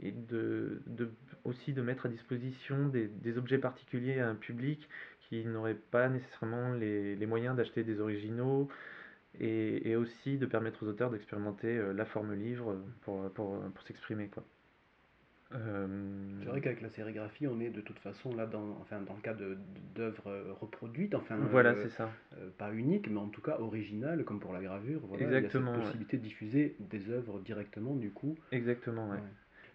et 0.00 0.12
de, 0.12 0.82
aussi 1.44 1.72
de 1.72 1.82
mettre 1.82 2.06
à 2.06 2.08
disposition 2.08 2.88
des, 2.88 3.38
objets 3.38 3.58
particuliers 3.58 4.20
à 4.20 4.28
un 4.28 4.34
public 4.34 4.88
qui 5.20 5.44
n'aurait 5.44 5.74
pas 5.74 6.08
nécessairement 6.08 6.72
les, 6.74 7.26
moyens 7.26 7.56
d'acheter 7.56 7.84
des 7.84 8.00
originaux 8.00 8.68
et, 9.40 9.96
aussi 9.96 10.38
de 10.38 10.46
permettre 10.46 10.84
aux 10.84 10.88
auteurs 10.88 11.10
d'expérimenter 11.10 11.76
euh, 11.76 11.92
la 11.92 12.04
forme 12.04 12.34
livre 12.34 12.82
pour, 13.02 13.30
pour, 13.32 13.60
pour 13.60 13.82
s'exprimer. 13.84 14.28
quoi. 14.28 14.44
Euh, 15.54 15.86
c'est 16.40 16.48
vrai 16.48 16.60
qu'avec 16.60 16.82
la 16.82 16.90
sérigraphie, 16.90 17.46
on 17.46 17.58
est 17.60 17.70
de 17.70 17.80
toute 17.80 17.98
façon 18.00 18.34
là 18.34 18.44
dans, 18.44 18.76
enfin, 18.82 19.00
dans 19.00 19.14
le 19.14 19.20
cas 19.22 19.34
d'œuvres 19.94 20.54
reproduites, 20.60 21.14
enfin, 21.14 21.36
voilà, 21.50 21.70
euh, 21.70 21.82
c'est 21.82 21.88
ça. 21.88 22.10
Euh, 22.36 22.50
pas 22.58 22.70
uniques, 22.72 23.08
mais 23.08 23.18
en 23.18 23.28
tout 23.28 23.40
cas 23.40 23.56
originales, 23.58 24.24
comme 24.24 24.40
pour 24.40 24.52
la 24.52 24.60
gravure. 24.60 25.00
Voilà, 25.06 25.24
Exactement. 25.24 25.72
Il 25.72 25.78
y 25.78 25.80
a 25.80 25.84
cette 25.84 25.84
possibilité 25.84 26.16
de 26.18 26.22
diffuser 26.22 26.76
des 26.80 27.10
œuvres 27.10 27.40
directement, 27.40 27.94
du 27.94 28.10
coup. 28.10 28.36
Exactement, 28.52 29.08
ouais. 29.08 29.18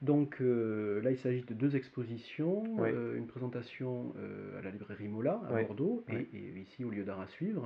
Donc 0.04 0.40
là, 0.40 1.10
il 1.12 1.18
s'agit 1.18 1.42
de 1.42 1.54
deux 1.54 1.76
expositions, 1.76 2.64
une 2.86 3.26
présentation 3.26 4.14
à 4.60 4.62
la 4.62 4.70
librairie 4.70 5.08
Mola 5.08 5.42
à 5.50 5.64
Bordeaux 5.64 6.04
et, 6.10 6.28
ici 6.60 6.84
au 6.84 6.90
lieu 6.90 7.04
d'art 7.04 7.22
à 7.22 7.28
suivre. 7.28 7.66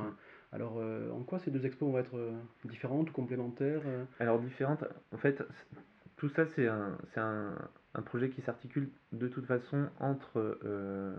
Alors, 0.52 0.78
en 0.78 1.24
quoi 1.24 1.40
ces 1.40 1.52
deux 1.52 1.66
expos 1.66 1.92
vont 1.92 1.98
être 1.98 2.32
différentes 2.66 3.10
ou 3.10 3.14
complémentaires 3.14 3.82
Alors, 4.20 4.40
différentes, 4.40 4.84
en 5.12 5.18
fait, 5.18 5.44
tout 6.18 6.30
ça, 6.30 6.46
c'est 6.56 6.68
un, 6.68 6.98
un, 7.16 7.56
un 7.98 8.02
projet 8.02 8.30
qui 8.30 8.42
s'articule 8.42 8.90
de 9.12 9.28
toute 9.28 9.46
façon 9.46 9.88
entre 10.00 10.60
euh, 10.64 11.16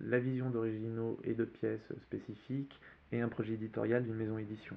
la 0.00 0.18
vision 0.18 0.50
d'originaux 0.50 1.18
et 1.22 1.34
de 1.34 1.44
pièces 1.44 1.92
spécifiques 2.02 2.80
et 3.12 3.20
un 3.20 3.28
projet 3.28 3.54
éditorial 3.54 4.02
d'une 4.02 4.14
maison 4.14 4.38
édition. 4.38 4.74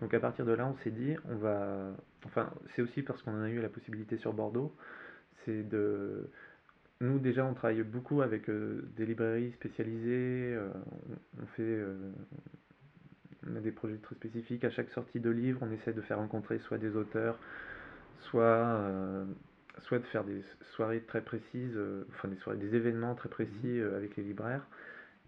Donc 0.00 0.12
à 0.12 0.20
partir 0.20 0.44
de 0.44 0.52
là, 0.52 0.66
on 0.66 0.76
s'est 0.84 0.90
dit, 0.90 1.16
on 1.30 1.36
va, 1.36 1.96
enfin 2.26 2.52
c'est 2.74 2.82
aussi 2.82 3.02
parce 3.02 3.22
qu'on 3.22 3.32
en 3.32 3.42
a 3.42 3.48
eu 3.48 3.60
la 3.60 3.68
possibilité 3.68 4.16
sur 4.18 4.32
Bordeaux, 4.32 4.74
c'est 5.44 5.62
de, 5.68 6.28
nous 7.00 7.18
déjà 7.18 7.44
on 7.44 7.54
travaille 7.54 7.82
beaucoup 7.82 8.22
avec 8.22 8.48
euh, 8.48 8.82
des 8.96 9.06
librairies 9.06 9.52
spécialisées, 9.52 10.54
euh, 10.54 10.68
on, 11.42 11.46
fait, 11.46 11.80
on 13.50 13.56
a 13.56 13.60
des 13.60 13.72
projets 13.72 13.96
très 13.96 14.14
spécifiques. 14.14 14.64
À 14.64 14.70
chaque 14.70 14.90
sortie 14.90 15.20
de 15.20 15.30
livre, 15.30 15.60
on 15.62 15.70
essaie 15.72 15.92
de 15.92 16.02
faire 16.02 16.18
rencontrer 16.18 16.58
soit 16.60 16.78
des 16.78 16.96
auteurs, 16.96 17.38
soit 18.30 19.26
soit 19.80 19.98
de 19.98 20.04
faire 20.04 20.24
des 20.24 20.42
soirées 20.74 21.02
très 21.02 21.20
précises, 21.20 21.74
euh, 21.76 22.06
enfin 22.10 22.28
des 22.28 22.36
soirées, 22.36 22.58
des 22.58 22.74
événements 22.74 23.14
très 23.14 23.28
précis 23.28 23.52
euh, 23.64 23.96
avec 23.96 24.16
les 24.16 24.22
libraires. 24.22 24.66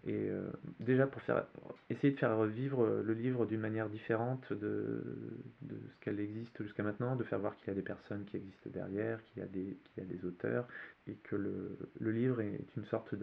Et 0.07 0.29
euh, 0.31 0.49
déjà 0.81 1.07
pour 1.07 1.21
faire, 1.23 1.47
essayer 1.91 2.13
de 2.13 2.19
faire 2.19 2.37
revivre 2.37 2.87
le 2.87 3.13
livre 3.15 3.47
d'une 3.47 3.61
manière 3.61 3.89
différente 3.89 4.53
de, 4.53 5.03
ce 5.69 6.01
qu'elle 6.01 6.21
existe 6.21 6.63
jusqu'à 6.63 6.83
maintenant, 6.83 7.17
de 7.17 7.25
faire 7.25 7.39
voir 7.39 7.57
qu'il 7.57 7.69
y 7.69 7.71
a 7.71 7.75
des 7.75 7.83
personnes 7.83 8.25
qui 8.25 8.37
existent 8.37 8.71
derrière, 8.71 9.23
qu'il 9.25 9.43
y 9.43 9.45
a 9.45 10.05
des, 10.05 10.25
auteurs, 10.25 10.67
et 11.07 11.15
que 11.15 11.37
le, 11.37 12.11
livre 12.11 12.41
est 12.41 12.65
une 12.77 12.85
sorte 12.87 13.15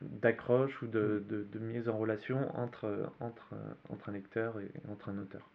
d'accroche 0.00 0.82
ou 0.82 0.86
de, 0.86 1.46
mise 1.60 1.88
en 1.88 1.98
relation 1.98 2.56
entre, 2.56 3.10
entre, 3.20 3.54
entre 3.88 4.08
un 4.08 4.12
lecteur 4.12 4.60
et 4.60 4.70
entre 4.88 5.08
un 5.08 5.18
auteur. 5.18 5.50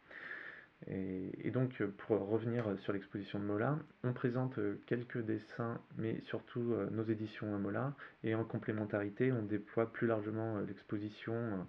Et, 0.86 1.50
donc, 1.52 1.82
euh, 1.82 1.88
pour 1.88 2.20
revenir 2.20 2.78
sur 2.80 2.94
l'exposition 2.94 3.40
de 3.40 3.44
Mola, 3.46 3.80
on 4.04 4.14
présente 4.14 4.60
euh, 4.60 4.80
quelques 4.86 5.22
dessins, 5.22 5.82
mais 5.98 6.22
surtout 6.22 6.74
euh, 6.74 6.88
nos 6.92 7.04
éditions 7.04 7.56
à 7.56 7.58
Mola. 7.58 7.96
Et 8.24 8.36
en 8.36 8.44
complémentarité, 8.44 9.32
on 9.32 9.42
déploie 9.42 9.92
plus 9.92 10.08
largement 10.08 10.60
l'exposition 10.60 11.68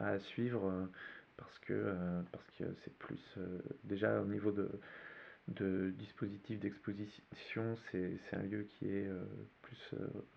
à 0.00 0.18
suivre 0.18 0.88
parce 1.36 1.58
que 1.58 1.94
parce 2.32 2.50
que 2.58 2.64
c'est 2.82 2.96
plus 2.98 3.38
déjà 3.84 4.20
au 4.22 4.24
niveau 4.24 4.52
de, 4.52 4.68
de 5.48 5.90
dispositif 5.98 6.58
d'exposition, 6.60 7.76
c'est 7.90 8.18
un 8.32 8.42
lieu 8.42 8.62
qui 8.62 8.88
est 8.88 9.08
plus 9.62 9.94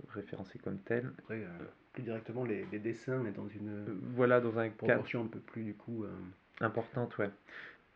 référencé 0.09 0.59
comme 0.59 0.79
tel. 0.79 1.11
Après, 1.19 1.45
plus 1.93 2.03
directement, 2.03 2.43
les, 2.43 2.65
les, 2.71 2.79
dessins, 2.79 3.19
mais 3.19 3.31
dans 3.31 3.47
une 3.47 3.85
voilà, 4.13 4.41
dans 4.41 4.57
un 4.59 4.69
proportion 4.69 5.23
un 5.23 5.27
peu 5.27 5.39
plus 5.39 5.63
du 5.63 5.73
coup 5.73 6.05
importante, 6.61 7.17
ouais. 7.17 7.29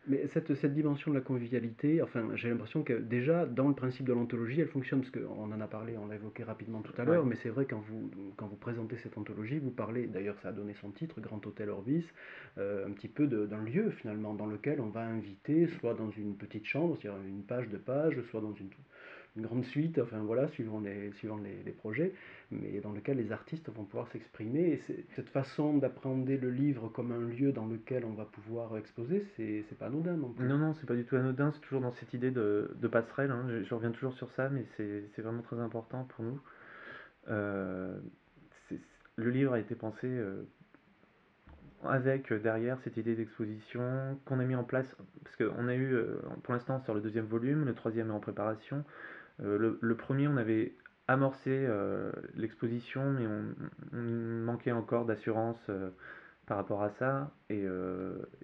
Mais 0.06 0.28
cette, 0.28 0.54
cette 0.56 0.74
dimension 0.74 1.12
de 1.12 1.16
la 1.16 1.22
convivialité, 1.22 2.02
enfin, 2.02 2.28
j'ai 2.36 2.50
l'impression 2.50 2.84
que 2.84 2.94
déjà, 2.94 3.46
dans 3.46 3.70
le 3.70 3.74
principe 3.74 4.06
de 4.06 4.12
l'anthologie, 4.12 4.60
elle 4.60 4.68
fonctionne, 4.68 5.00
parce 5.00 5.12
qu'on 5.12 5.52
en 5.52 5.62
a 5.62 5.68
parlé, 5.68 5.98
on 5.98 6.08
l'a 6.08 6.16
évoqué 6.16 6.44
rapidement 6.44 6.82
tout 6.82 6.94
à 6.98 7.06
l'heure, 7.06 7.26
mais 7.26 7.36
c'est 7.38 7.50
vrai, 7.50 7.66
quand 7.66 7.80
vous, 7.80 8.12
quand 8.36 8.48
vous 8.48 8.58
présentez 8.58 8.98
cette 8.98 9.18
anthologie, 9.18 9.60
vous 9.60 9.72
parlez, 9.72 10.08
d'ailleurs 10.08 10.38
ça 10.42 10.50
a 10.50 10.52
donné 10.52 10.74
son 10.74 10.92
titre, 10.92 11.22
Grand 11.22 11.46
Hôtel 11.48 11.70
Orbis, 11.70 12.06
euh, 12.58 12.86
un 12.86 12.92
petit 12.92 13.08
peu 13.08 13.28
d'un 13.28 13.64
lieu 13.64 13.92
finalement, 13.92 14.34
dans 14.34 14.46
lequel 14.46 14.82
on 14.82 14.90
va 14.90 15.02
inviter, 15.02 15.68
soit 15.80 15.94
dans 15.94 16.12
une 16.12 16.36
petite 16.36 16.66
chambre, 16.66 16.98
c'est-à-dire 17.00 17.22
une 17.26 17.44
page 17.44 17.70
de 17.70 17.78
page, 17.78 18.22
soit 18.30 18.42
dans 18.42 18.54
une 18.54 18.70
une 19.36 19.44
grande 19.44 19.66
suite, 19.66 20.00
enfin 20.00 20.20
voilà, 20.20 20.48
suivant 20.50 20.80
les, 20.80 21.12
suivant 21.14 21.38
les, 21.38 21.72
projets, 21.72 22.14
mais 22.52 22.80
dans 22.82 22.92
lequel 22.92 23.18
les 23.18 23.32
artistes 23.32 23.68
vont 23.70 23.84
pouvoir 23.84 24.08
s'exprimer. 24.10 24.74
Et 24.74 25.06
cette 25.16 25.30
façon 25.30 25.78
d'appréhender 25.78 26.38
le 26.38 26.52
livre 26.52 26.88
comme 26.90 27.12
un 27.12 27.20
lieu 27.20 27.52
dans 27.52 27.66
lequel 27.66 28.06
on 28.06 28.14
va 28.14 28.26
pouvoir 28.26 28.78
exposer, 28.78 29.26
c'est 29.36 29.78
pas 29.78 29.88
anodin 29.88 30.18
non 30.18 30.30
plus. 30.30 30.48
Non, 30.48 30.58
non, 30.58 30.74
c'est 30.76 30.86
pas 30.86 30.96
du 30.96 31.06
tout 31.06 31.16
anodin, 31.16 31.52
c'est 31.52 31.62
toujours 31.62 31.82
dans 31.82 31.94
cette 31.94 32.14
idée 32.14 32.32
de, 32.32 32.72
de 32.80 32.88
passerelle, 32.88 33.32
hein. 33.32 33.48
je, 33.64 33.74
reviens 33.74 33.92
toujours 33.92 34.14
sur 34.14 34.30
ça, 34.32 34.50
mais 34.50 34.66
c'est 34.78 35.22
vraiment 35.22 35.42
très 35.42 35.60
important 35.60 36.06
pour 36.16 36.26
nous. 36.26 36.40
Euh, 37.30 37.98
le 39.16 39.30
livre 39.30 39.54
a 39.54 39.60
été 39.60 39.76
pensé 39.76 40.08
euh, 40.08 40.44
avec 41.84 42.32
euh, 42.32 42.40
derrière 42.40 42.80
cette 42.84 42.98
idée 42.98 43.16
d'exposition 43.16 44.20
qu'on 44.26 44.40
a 44.40 44.44
mis 44.44 44.56
en 44.56 44.64
place, 44.64 44.96
parce 45.24 45.36
qu'on 45.38 45.68
a 45.68 45.76
eu 45.76 45.98
pour 46.44 46.54
l'instant 46.54 46.80
sur 46.82 46.94
le 46.94 47.02
deuxième 47.02 47.26
volume, 47.26 47.66
le 47.66 47.74
troisième 47.74 48.10
est 48.10 48.14
en 48.14 48.20
préparation, 48.20 48.84
euh, 49.42 49.78
le, 49.80 49.96
premier, 49.96 50.28
on 50.28 50.38
avait 50.38 50.74
amorcé 51.08 51.50
euh, 51.50 52.12
l'exposition, 52.36 53.12
mais 53.12 53.28
on, 53.28 54.02
manquait 54.46 54.72
encore 54.72 55.06
d'assurance 55.06 55.60
euh, 55.70 55.90
par 56.46 56.58
rapport 56.58 56.84
à 56.84 56.90
ça. 56.92 57.32
Et, 57.50 57.66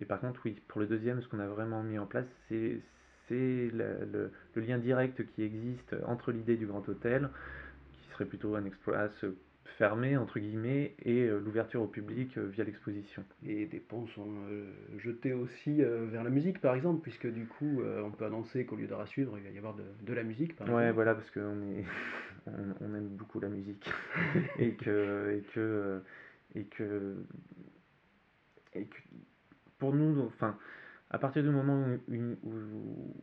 par 0.08 0.20
contre, 0.20 0.42
oui, 0.46 0.62
pour 0.68 0.82
le 0.82 0.88
deuxième, 0.88 1.22
ce 1.22 1.28
qu'on 1.28 1.40
a 1.40 1.48
vraiment 1.48 1.84
mis 1.84 2.00
en 2.00 2.06
place, 2.06 2.28
c'est 2.50 2.82
le, 3.30 4.32
le, 4.56 4.62
lien 4.62 4.78
direct 4.78 5.26
qui 5.28 5.44
existe 5.44 5.96
entre 6.06 6.32
l'idée 6.32 6.58
du 6.58 6.66
grand 6.66 6.88
hôtel, 6.90 7.30
qui 7.94 8.10
serait 8.10 8.26
plutôt 8.26 8.56
un 8.56 8.66
exploit 8.66 9.10
fermé 9.78 10.18
entre 10.18 10.40
guillemets 10.40 10.96
et 11.04 11.24
euh, 11.24 11.40
l'ouverture 11.40 11.82
au 11.82 11.88
public 11.88 12.38
euh, 12.38 12.48
via 12.48 12.64
l'exposition. 12.64 13.24
Et 13.46 13.66
des 13.66 13.80
ponts 13.80 14.08
sont 14.08 14.30
euh, 14.50 14.66
jetés 14.98 15.34
aussi 15.34 15.82
vers 15.82 16.24
la 16.24 16.30
musique 16.30 16.60
par 16.60 16.76
exemple, 16.76 17.02
puisque 17.02 17.28
du 17.28 17.46
coup 17.46 17.82
on 18.04 18.12
peut 18.12 18.26
annoncer 18.26 18.66
qu'au 18.66 18.76
lieu 18.76 18.88
d'art 18.88 19.02
à 19.02 19.06
suivre, 19.06 19.38
il 19.38 19.44
va 19.44 19.50
y 19.50 19.58
avoir 19.58 19.76
de, 19.76 20.14
la 20.14 20.24
musique. 20.24 20.56
Par 20.56 20.70
ouais, 20.70 20.92
voilà, 20.92 21.16
parce 21.16 21.30
qu'on 21.32 21.62
est 21.62 21.86
on, 22.82 22.96
aime 22.96 23.10
beaucoup 23.10 23.40
la 23.40 23.50
musique 23.50 23.90
et 24.60 24.74
que 24.74 25.38
et 25.38 25.42
que 25.54 26.02
et 26.56 26.64
que 26.66 27.16
et 28.74 28.86
que 28.86 28.98
pour 29.78 29.94
nous, 29.94 30.20
enfin, 30.22 30.58
à 31.10 31.20
partir 31.20 31.44
du 31.44 31.50
moment 31.50 31.86
où, 32.08 32.14
où 32.16 32.38
où 32.44 33.16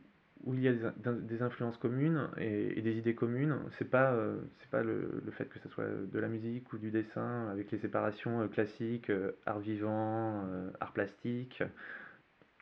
il 0.53 0.61
y 0.61 0.67
a 0.67 0.73
des, 0.73 1.41
influences 1.41 1.77
communes 1.77 2.29
et, 2.37 2.81
des 2.81 2.97
idées 2.97 3.15
communes. 3.15 3.57
C'est 3.77 3.89
pas 3.89 4.13
euh, 4.13 4.37
pas 4.71 4.83
le, 4.83 5.21
le, 5.25 5.31
fait 5.31 5.45
que 5.45 5.59
ce 5.59 5.69
soit 5.69 5.85
de 5.85 6.19
la 6.19 6.27
musique 6.27 6.71
ou 6.73 6.77
du 6.77 6.91
dessin 6.91 7.49
avec 7.49 7.71
les 7.71 7.77
séparations 7.79 8.41
euh, 8.41 8.47
classiques, 8.47 9.09
euh, 9.09 9.31
art 9.45 9.59
vivant, 9.59 10.45
art 10.79 10.93
plastique. 10.93 11.63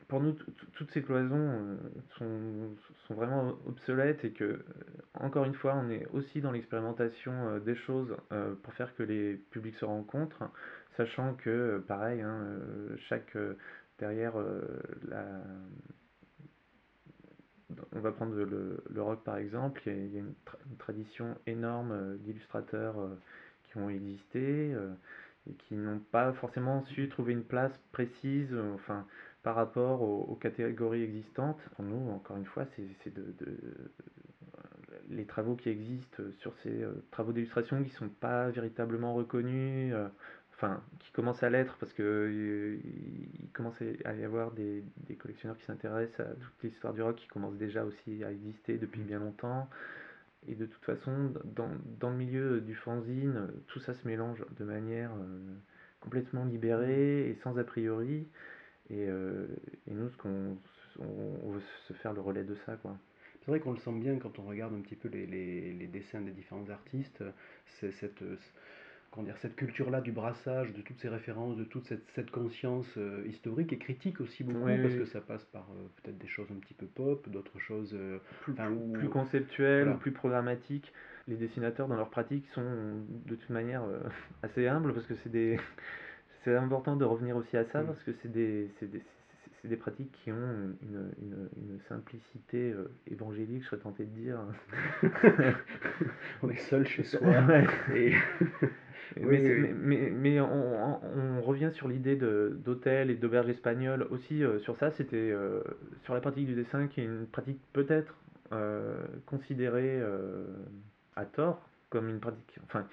Pour 0.08 0.22
nous, 0.22 0.34
toutes 0.74 0.92
ces 0.92 1.02
cloisons 1.02 1.80
sont, 2.20 2.76
sont, 3.08 3.16
vraiment 3.16 3.56
obsolètes 3.66 4.24
et 4.24 4.32
que, 4.32 4.64
encore 5.16 5.46
une 5.46 5.56
fois, 5.56 5.76
on 5.76 5.90
est 5.90 6.06
aussi 6.14 6.42
dans 6.42 6.52
l'expérimentation 6.52 7.58
des 7.58 7.74
choses 7.74 8.16
pour 8.62 8.74
faire 8.76 8.96
que 8.96 9.02
les 9.02 9.34
publics 9.34 9.74
se 9.74 9.86
rencontrent, 9.86 10.44
sachant 10.96 11.34
que, 11.34 11.84
pareil, 11.88 12.22
hein, 12.22 12.46
chaque 12.98 13.36
derrière 13.98 14.36
la 15.08 15.42
on 17.94 18.00
va 18.00 18.12
prendre 18.12 18.36
le, 18.36 19.02
rock 19.02 19.24
par 19.24 19.38
exemple, 19.38 19.82
il 19.86 20.14
y 20.14 20.18
a, 20.18 20.20
une, 20.20 20.34
tradition 20.78 21.36
énorme 21.48 21.92
euh, 21.92 22.16
d'illustrateurs 22.18 23.00
euh, 23.00 23.20
qui 23.64 23.78
ont 23.78 23.90
existé 23.90 24.74
euh, 24.74 24.94
et 25.50 25.54
qui 25.54 25.76
n'ont 25.76 26.00
pas 26.00 26.34
forcément 26.34 26.84
su 26.86 27.08
trouver 27.10 27.34
une 27.34 27.44
place 27.44 27.78
précise 27.92 28.56
enfin, 28.74 29.06
par 29.44 29.56
rapport 29.56 30.02
aux, 30.02 30.36
catégories 30.36 31.04
existantes. 31.04 31.60
Pour 31.76 31.86
nous, 31.86 32.10
encore 32.12 32.38
une 32.38 32.46
fois, 32.46 32.66
c'est 32.76 33.14
de, 33.14 33.24
les 35.10 35.26
travaux 35.26 35.56
qui 35.56 35.70
existent 35.70 36.24
sur 36.40 36.56
ces 36.64 36.84
travaux 37.12 37.32
d'illustration 37.32 37.78
qui 37.84 37.92
ne 37.92 37.96
sont 37.96 38.10
pas 38.10 38.50
véritablement 38.50 39.14
reconnus, 39.14 39.94
enfin 40.56 40.82
qui 41.00 41.12
commencent 41.12 41.44
à 41.44 41.50
l'être 41.50 41.78
parce 41.78 41.94
que 41.94 42.80
il 42.84 43.50
commence 43.52 43.76
à 44.06 44.14
y 44.16 44.24
avoir 44.24 44.52
des, 44.52 44.84
des 45.08 45.16
collectionneurs 45.16 45.58
qui 45.58 45.66
s'intéressent 45.66 46.22
à 46.22 46.34
toute 46.34 46.64
l'histoire 46.64 46.94
du 46.94 47.02
rock 47.02 47.18
qui 47.18 47.28
commence 47.28 47.56
déjà 47.58 47.84
aussi 47.84 48.24
à 48.24 48.32
exister 48.32 48.78
depuis 48.78 49.02
bien 49.02 49.20
longtemps. 49.20 49.70
Et 50.48 50.56
de 50.56 50.66
toute 50.66 50.84
façon, 50.86 51.34
dans, 51.44 51.70
dans 52.00 52.12
le 52.12 52.18
milieu 52.18 52.62
du 52.62 52.76
fanzine, 52.76 53.48
tout 53.68 53.80
ça 53.80 53.94
se 53.96 54.08
mélange 54.08 54.46
de 54.58 54.64
manière 54.64 55.12
complètement 56.02 56.46
libérée 56.46 57.30
et 57.30 57.36
sans 57.36 57.58
a 57.58 57.64
priori. 57.64 58.28
Et, 58.92 59.06
et 59.08 59.94
nous, 59.94 60.10
ce 60.10 60.18
qu'on 60.18 60.58
on, 61.00 61.50
veut 61.52 61.62
se 61.88 61.94
faire 61.94 62.14
le 62.14 62.22
relais 62.22 62.44
de 62.44 62.56
ça, 62.66 62.76
quoi. 62.78 62.98
C'est 63.42 63.52
vrai 63.52 63.60
qu'on 63.60 63.72
le 63.72 63.78
sent 63.78 63.92
bien 63.94 64.18
quand 64.18 64.40
on 64.40 64.44
regarde 64.44 64.74
un 64.74 64.82
petit 64.82 64.96
peu 64.96 65.08
les, 65.08 65.28
les, 65.28 65.74
les 65.74 65.88
dessins 65.88 66.22
des 66.22 66.32
différents 66.32 66.70
artistes. 66.70 67.24
C'est 67.66 67.92
cette, 67.92 68.24
dire, 69.24 69.38
cette 69.38 69.56
culture-là 69.56 70.02
du 70.02 70.12
brassage, 70.12 70.74
de 70.74 70.82
toutes 70.82 71.00
ces 71.00 71.10
références, 71.10 71.56
de 71.58 71.64
toute 71.64 71.86
cette, 71.86 72.04
cette 72.16 72.32
conscience 72.32 72.88
euh, 72.98 73.24
historique 73.28 73.72
et 73.74 73.78
critique 73.78 74.22
aussi 74.22 74.44
beaucoup, 74.44 74.66
parce 74.66 74.96
que 74.96 75.06
ça 75.06 75.22
passe 75.22 75.44
par 75.46 75.68
euh, 75.72 75.88
peut-être 76.02 76.18
des 76.18 76.28
choses 76.28 76.48
un 76.52 76.60
petit 76.60 76.74
peu 76.74 76.86
pop, 76.86 77.28
d'autres 77.30 77.60
choses 77.60 77.94
euh, 77.94 78.20
plus, 78.42 78.54
plus, 78.94 79.10
conceptuelles, 79.10 79.96
plus 80.00 80.12
programmatiques. 80.12 80.92
Les 81.28 81.36
dessinateurs 81.36 81.88
dans 81.88 81.96
leur 81.96 82.10
pratique 82.10 82.46
sont 82.54 82.64
de 83.26 83.36
toute 83.36 83.50
manière 83.50 83.84
assez 84.44 84.68
humbles, 84.68 84.94
parce 84.94 85.08
que 85.08 85.16
c'est 85.16 85.32
des... 85.32 85.60
c'est 86.44 86.56
important 86.56 86.96
de 86.96 87.06
revenir 87.06 87.36
aussi 87.36 87.58
à 87.58 87.66
ça, 87.66 87.82
mm. 87.82 87.88
parce 87.88 88.04
que 88.04 88.12
c'est 88.22 88.32
des, 88.32 88.70
des, 88.82 89.02
c'est 89.62 89.68
des 89.68 89.78
pratiques 89.78 90.12
qui 90.24 90.32
ont 90.32 90.76
une, 90.84 91.12
une, 91.22 91.50
une 91.58 91.80
simplicité 91.90 92.76
évangélique, 93.10 93.64
je 93.64 93.70
serais 93.70 93.82
tenté 93.82 94.06
de 94.06 94.12
dire. 94.12 94.40
on 96.44 96.50
est 96.50 96.58
seul 96.58 96.86
chez 96.86 97.04
soi. 97.04 97.20
Et... 97.96 98.14
mais, 99.20 99.40
mais, 99.74 100.10
mais, 100.10 100.40
on, 100.42 101.00
on, 101.04 101.42
revient 101.42 101.70
sur 101.74 101.88
l'idée 101.88 102.16
d'hôtel 102.16 103.10
et 103.10 103.16
d'auberge 103.16 103.50
espagnole 103.50 104.08
aussi 104.10 104.44
euh, 104.44 104.60
sur 104.60 104.78
ça, 104.78 104.92
c'était 104.92 105.16
euh, 105.16 105.62
sur 106.04 106.14
la 106.14 106.22
pratique 106.22 106.48
du 106.48 106.56
dessin 106.56 106.88
qui 106.88 107.02
est 107.02 107.06
une 107.06 107.28
pratique 107.28 107.60
peut-être 107.74 108.14
considérée 109.26 110.02
à 111.16 111.26
tort 111.26 111.68
comme 111.90 112.08
une 112.08 112.20
pratique, 112.20 112.58
enfin 112.64 112.88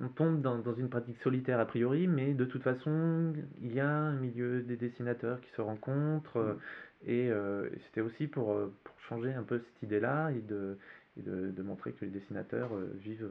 on 0.00 0.08
tombe 0.08 0.40
dans, 0.40 0.74
une 0.74 0.88
pratique 0.88 1.18
solitaire 1.22 1.60
a 1.60 1.66
priori, 1.66 2.06
mais 2.06 2.32
de 2.32 2.44
toute 2.44 2.62
façon, 2.62 3.34
il 3.60 3.74
y 3.74 3.80
a 3.80 3.88
un 3.88 4.16
milieu 4.16 4.62
des 4.62 4.76
dessinateurs 4.76 5.40
qui 5.40 5.50
se 5.50 5.60
rencontrent, 5.60 6.38
mm. 6.38 7.10
et 7.10 7.30
euh, 7.30 7.68
c'était 7.86 8.00
aussi 8.00 8.26
pour, 8.26 8.52
euh, 8.52 8.72
pour, 8.84 8.94
changer 9.08 9.32
un 9.32 9.42
peu 9.42 9.58
cette 9.58 9.82
idée-là 9.82 10.30
et, 10.30 10.40
de, 10.40 10.78
de, 11.16 11.62
montrer 11.62 11.92
que 11.92 12.04
les 12.04 12.12
dessinateurs 12.12 12.74
euh, 12.74 12.92
vivent 13.00 13.28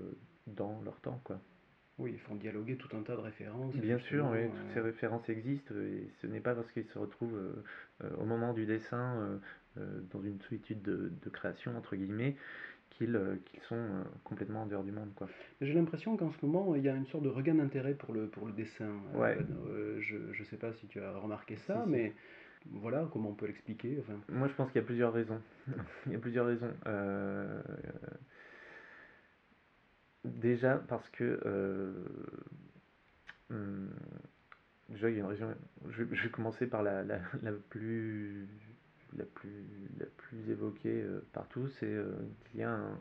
dans 0.47 0.81
leur 0.83 0.99
temps. 0.99 1.21
Quoi. 1.23 1.39
Oui, 1.99 2.11
ils 2.13 2.19
font 2.19 2.35
dialoguer 2.35 2.77
tout 2.77 2.95
un 2.97 3.01
tas 3.01 3.15
de 3.15 3.21
références. 3.21 3.75
Bien 3.75 3.99
sûr, 3.99 4.27
oui, 4.31 4.47
toutes 4.47 4.73
ces 4.73 4.79
références 4.79 5.27
existent, 5.29 5.75
et 5.75 6.09
ce 6.21 6.27
n'est 6.27 6.39
pas 6.39 6.55
parce 6.55 6.71
qu'ils 6.71 6.85
se 6.85 6.97
retrouvent 6.97 7.37
au 8.17 8.25
moment 8.25 8.53
du 8.53 8.65
dessin 8.65 9.39
dans 9.75 10.21
une 10.21 10.39
solitude 10.41 10.81
de, 10.81 11.11
de 11.23 11.29
création, 11.29 11.77
entre 11.77 11.95
guillemets, 11.95 12.35
qu'ils 12.99 13.15
euh, 13.15 13.35
sont 13.67 13.75
euh, 13.75 14.03
complètement 14.23 14.63
en 14.63 14.65
dehors 14.65 14.83
du 14.83 14.91
monde. 14.91 15.09
J'ai 15.61 15.73
l'impression 15.73 16.17
qu'en 16.17 16.31
ce 16.31 16.45
moment, 16.45 16.75
il 16.75 16.83
y 16.83 16.89
a 16.89 16.95
une 16.95 17.07
sorte 17.07 17.23
de 17.23 17.29
regain 17.29 17.55
d'intérêt 17.55 17.93
pour 17.93 18.13
le, 18.13 18.27
pour 18.27 18.45
le 18.45 18.53
dessin. 18.53 18.91
Euh, 19.15 19.99
je 19.99 20.17
ne 20.17 20.45
sais 20.45 20.57
pas 20.57 20.73
si 20.73 20.87
tu 20.87 20.99
as 21.01 21.17
remarqué 21.17 21.55
ça, 21.55 21.85
mais 21.87 22.13
voilà, 22.71 23.07
comment 23.11 23.29
on 23.29 23.33
peut 23.33 23.47
l'expliquer 23.47 23.97
enfin... 24.01 24.19
Moi, 24.27 24.47
je 24.47 24.53
pense 24.53 24.67
qu'il 24.71 24.81
y 24.81 24.83
a 24.83 24.85
plusieurs 24.85 25.13
raisons. 25.13 25.41
il 26.07 26.11
y 26.11 26.15
a 26.15 26.19
plusieurs 26.19 26.45
raisons. 26.45 26.71
Déjà 30.25 30.77
parce 30.77 31.07
que... 31.09 31.39
Hmm, 33.49 33.87
déjà, 34.89 35.09
il 35.09 35.15
y 35.15 35.17
a 35.17 35.21
une 35.21 35.25
région... 35.27 35.55
Je, 35.89 36.03
vais 36.03 36.29
commencer 36.29 36.67
par 36.67 36.83
la, 36.83 37.03
la, 37.03 37.19
la 37.41 37.51
plus 37.51 38.47
la 39.17 39.25
plus, 39.25 39.65
la 39.99 40.05
plus 40.05 40.49
évoquée 40.49 41.01
euh, 41.01 41.25
partout, 41.33 41.67
c'est 41.79 41.87
euh, 41.87 42.11
qu'il 42.45 42.59
y 42.59 42.63
a 42.63 42.71
un, 42.71 42.97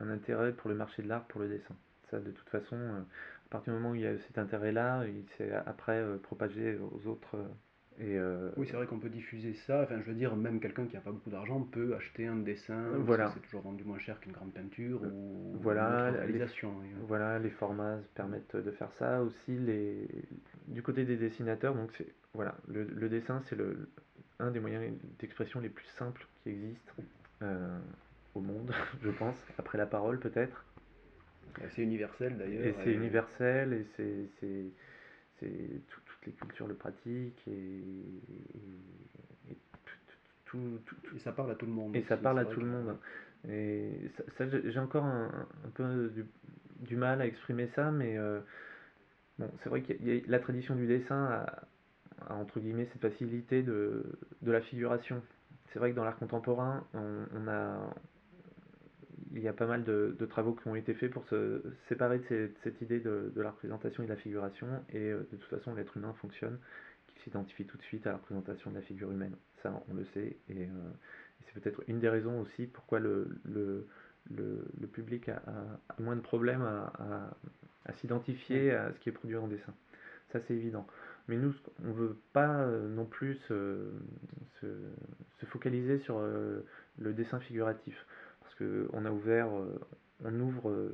un, 0.00 0.10
intérêt 0.10 0.52
pour 0.52 0.70
le 0.70 0.76
marché 0.76 1.02
de 1.02 1.08
l'art, 1.08 1.26
pour 1.26 1.40
le 1.40 1.48
dessin. 1.48 1.74
Ça, 2.10 2.18
de 2.18 2.30
toute 2.30 2.48
façon, 2.48 2.76
euh, 2.76 3.00
à 3.00 3.50
partir 3.50 3.72
du 3.72 3.78
moment 3.78 3.92
où 3.92 3.94
il 3.94 4.02
y 4.02 4.06
a 4.06 4.18
cet 4.18 4.38
intérêt-là, 4.38 5.06
il 5.06 5.24
s'est 5.36 5.52
après 5.52 6.04
propagé 6.22 6.78
aux 6.78 7.06
autres. 7.06 7.36
Et 8.00 8.18
Oui, 8.56 8.66
c'est 8.66 8.76
vrai 8.76 8.86
qu'on 8.86 8.98
peut 8.98 9.10
diffuser 9.10 9.54
ça. 9.54 9.82
Enfin, 9.82 10.00
je 10.00 10.04
veux 10.10 10.14
dire, 10.14 10.34
même 10.36 10.60
quelqu'un 10.60 10.86
qui 10.86 10.94
n'a 10.94 11.00
pas 11.00 11.12
beaucoup 11.12 11.30
d'argent 11.30 11.60
peut 11.60 11.94
acheter 11.94 12.26
un 12.26 12.36
dessin. 12.36 12.82
Voilà. 12.98 13.30
C'est 13.34 13.40
toujours 13.40 13.62
vendu 13.62 13.84
moins 13.84 13.98
cher 13.98 14.18
qu'une 14.20 14.32
grande 14.32 14.52
peinture 14.52 15.02
ou 15.02 15.56
voilà, 15.60 16.08
une 16.08 16.16
réalisation. 16.16 16.72
Les, 16.82 17.06
voilà, 17.06 17.38
les 17.38 17.50
formats 17.50 17.98
permettent 18.14 18.56
de 18.56 18.70
faire 18.70 18.92
ça. 18.92 19.22
Aussi, 19.22 19.58
les, 19.58 20.08
du 20.68 20.82
côté 20.82 21.04
des 21.04 21.16
dessinateurs, 21.16 21.74
donc 21.74 21.90
c'est 21.96 22.06
voilà, 22.34 22.54
le, 22.68 22.84
le 22.84 23.08
dessin, 23.08 23.42
c'est 23.48 23.56
le, 23.56 23.88
un 24.38 24.50
des 24.50 24.60
moyens 24.60 24.92
d'expression 25.18 25.60
les 25.60 25.68
plus 25.68 25.86
simples 25.98 26.26
qui 26.42 26.50
existent 26.50 26.94
euh, 27.42 27.78
au 28.34 28.40
monde, 28.40 28.72
je 29.02 29.10
pense, 29.10 29.36
après 29.58 29.78
la 29.78 29.86
parole 29.86 30.18
peut-être. 30.18 30.64
C'est 31.70 31.82
universel 31.82 32.38
d'ailleurs. 32.38 32.64
Et 32.64 32.74
c'est 32.84 32.92
universel 32.92 33.72
et 33.72 33.86
c'est 33.96 35.50
toutes 36.20 36.32
les 36.32 36.38
cultures 36.38 36.66
le 36.66 36.74
pratiquent 36.74 37.48
et, 37.48 37.82
tout, 40.44 40.80
et, 41.14 41.18
ça 41.20 41.32
parle 41.32 41.52
à 41.52 41.54
tout 41.54 41.66
le 41.66 41.72
monde. 41.72 41.94
Et 41.96 42.02
ça 42.08 42.16
parle 42.16 42.38
à 42.40 42.44
tout 42.44 42.60
le 42.60 42.66
monde. 42.66 42.96
Et 43.48 44.10
ça, 44.36 44.44
j'ai 44.48 44.78
encore 44.78 45.04
un, 45.04 45.46
peu 45.74 46.12
du, 46.80 46.96
mal 46.96 47.22
à 47.22 47.26
exprimer 47.26 47.70
ça, 47.74 47.90
mais 47.90 48.18
euh, 48.18 48.40
bon, 49.38 49.50
c'est 49.62 49.68
vrai 49.68 49.82
a 49.82 50.30
la 50.30 50.38
tradition 50.40 50.74
du 50.74 50.86
dessin 50.86 51.24
a, 51.24 52.34
entre 52.34 52.60
guillemets 52.60 52.88
cette 52.92 53.00
facilité 53.00 53.62
de, 53.62 54.04
de 54.42 54.52
la 54.52 54.60
figuration. 54.60 55.22
C'est 55.72 55.78
vrai 55.78 55.92
que 55.92 55.96
dans 55.96 56.04
l'art 56.04 56.18
contemporain, 56.18 56.84
on, 56.94 57.48
a, 57.48 57.94
il 59.34 59.42
y 59.42 59.48
a 59.48 59.52
pas 59.52 59.66
mal 59.66 59.84
de, 59.84 60.26
travaux 60.28 60.54
qui 60.54 60.68
ont 60.68 60.74
été 60.74 60.94
faits 60.94 61.10
pour 61.10 61.24
se 61.26 61.62
séparer 61.88 62.18
de 62.18 62.50
cette, 62.62 62.80
idée 62.80 63.00
de, 63.00 63.32
la 63.36 63.50
représentation 63.50 64.02
et 64.02 64.06
de 64.06 64.12
la 64.12 64.16
figuration. 64.16 64.66
Et 64.90 65.10
euh, 65.10 65.26
de 65.32 65.36
toute 65.36 65.50
façon, 65.50 65.74
l'être 65.74 65.96
humain 65.96 66.14
fonctionne, 66.20 66.58
qui 67.06 67.22
s'identifie 67.22 67.64
tout 67.64 67.76
de 67.76 67.82
suite 67.82 68.06
à 68.06 68.10
la 68.10 68.16
représentation 68.16 68.70
de 68.70 68.76
la 68.76 68.82
figure 68.82 69.10
humaine. 69.10 69.36
Ça, 69.62 69.82
on 69.88 69.94
le 69.94 70.04
sait. 70.14 70.36
Et, 70.48 70.64
euh, 70.64 70.90
c'est 71.46 71.60
peut-être 71.60 71.82
une 71.88 72.00
des 72.00 72.08
raisons 72.08 72.40
aussi 72.40 72.66
pourquoi 72.66 73.00
le, 73.00 73.28
le, 73.44 73.86
le, 74.30 74.86
public 74.86 75.28
a, 75.30 75.42
moins 75.98 76.14
de 76.14 76.20
problèmes 76.20 76.62
à, 76.62 76.92
à, 77.86 77.92
s'identifier 77.94 78.72
à 78.72 78.92
ce 78.92 78.98
qui 79.00 79.08
est 79.08 79.12
produit 79.12 79.36
en 79.36 79.48
dessin. 79.48 79.74
Ça, 80.32 80.38
c'est 80.46 80.54
évident. 80.54 80.86
Mais 81.28 81.36
nous, 81.36 81.52
on 81.82 81.88
ne 81.88 81.92
veut 81.92 82.16
pas 82.32 82.60
euh, 82.60 82.88
non 82.88 83.06
plus 83.06 83.36
se, 83.48 83.90
se, 84.60 85.46
focaliser 85.46 85.98
sur 86.00 86.20
le 86.20 87.12
dessin 87.12 87.40
figuratif. 87.40 87.96
Qu'on 88.60 89.04
a 89.04 89.10
ouvert, 89.10 89.48
euh, 89.48 89.80
on 90.24 90.38
ouvre 90.38 90.92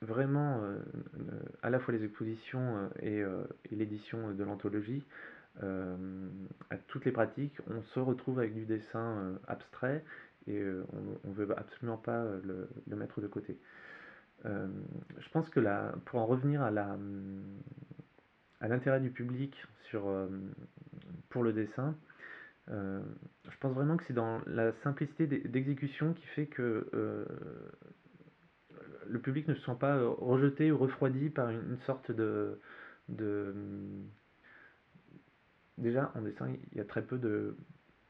vraiment 0.00 0.62
à 1.62 1.70
la 1.70 1.78
fois 1.80 1.92
les 1.92 2.04
expositions 2.04 2.88
et, 3.02 3.22
l'édition 3.70 4.32
de 4.32 4.44
l'anthologie 4.44 5.04
à 5.60 6.76
toutes 6.86 7.04
les 7.04 7.12
pratiques. 7.12 7.58
On 7.68 7.82
se 7.82 8.00
retrouve 8.00 8.38
avec 8.38 8.54
du 8.54 8.64
dessin 8.64 9.38
abstrait 9.48 10.02
et 10.46 10.64
on 11.24 11.28
ne 11.28 11.34
veut 11.34 11.58
absolument 11.58 11.98
pas 11.98 12.24
le, 12.42 12.96
mettre 12.96 13.20
de 13.20 13.26
côté. 13.26 13.58
je 14.44 15.28
pense 15.32 15.50
que 15.50 15.60
là, 15.60 15.92
pour 16.06 16.20
en 16.20 16.26
revenir 16.26 16.62
à 16.62 16.70
l'intérêt 18.68 19.00
du 19.00 19.10
public 19.10 19.54
sur, 19.88 20.08
euh, 20.08 20.28
pour 21.28 21.42
le 21.42 21.52
dessin. 21.52 21.94
Euh, 22.70 23.00
je 23.50 23.56
pense 23.58 23.74
vraiment 23.74 23.96
que 23.96 24.04
c'est 24.06 24.14
dans 24.14 24.40
la 24.46 24.72
simplicité 24.82 25.26
d'exécution 25.26 26.12
qui 26.12 26.26
fait 26.28 26.46
que 26.46 26.88
euh, 26.94 27.24
le 29.06 29.18
public 29.20 29.48
ne 29.48 29.54
se 29.54 29.64
sent 29.64 29.76
pas 29.80 30.00
rejeté 30.18 30.70
ou 30.70 30.78
refroidi 30.78 31.30
par 31.30 31.50
une, 31.50 31.78
sorte 31.86 32.10
de, 32.12 32.60
de... 33.08 33.54
Déjà, 35.78 36.12
en 36.14 36.22
dessin, 36.22 36.52
il 36.72 36.78
y 36.78 36.80
a 36.80 36.84
très 36.84 37.02
peu 37.02 37.18
de 37.18 37.56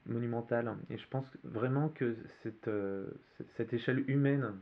monumental. 0.07 0.75
Et 0.91 0.99
je 0.99 1.09
pense 1.09 1.27
vraiment 1.45 1.89
que 1.91 2.17
cette, 2.43 2.71
cette, 3.57 3.73
échelle 3.73 4.09
humaine 4.11 4.55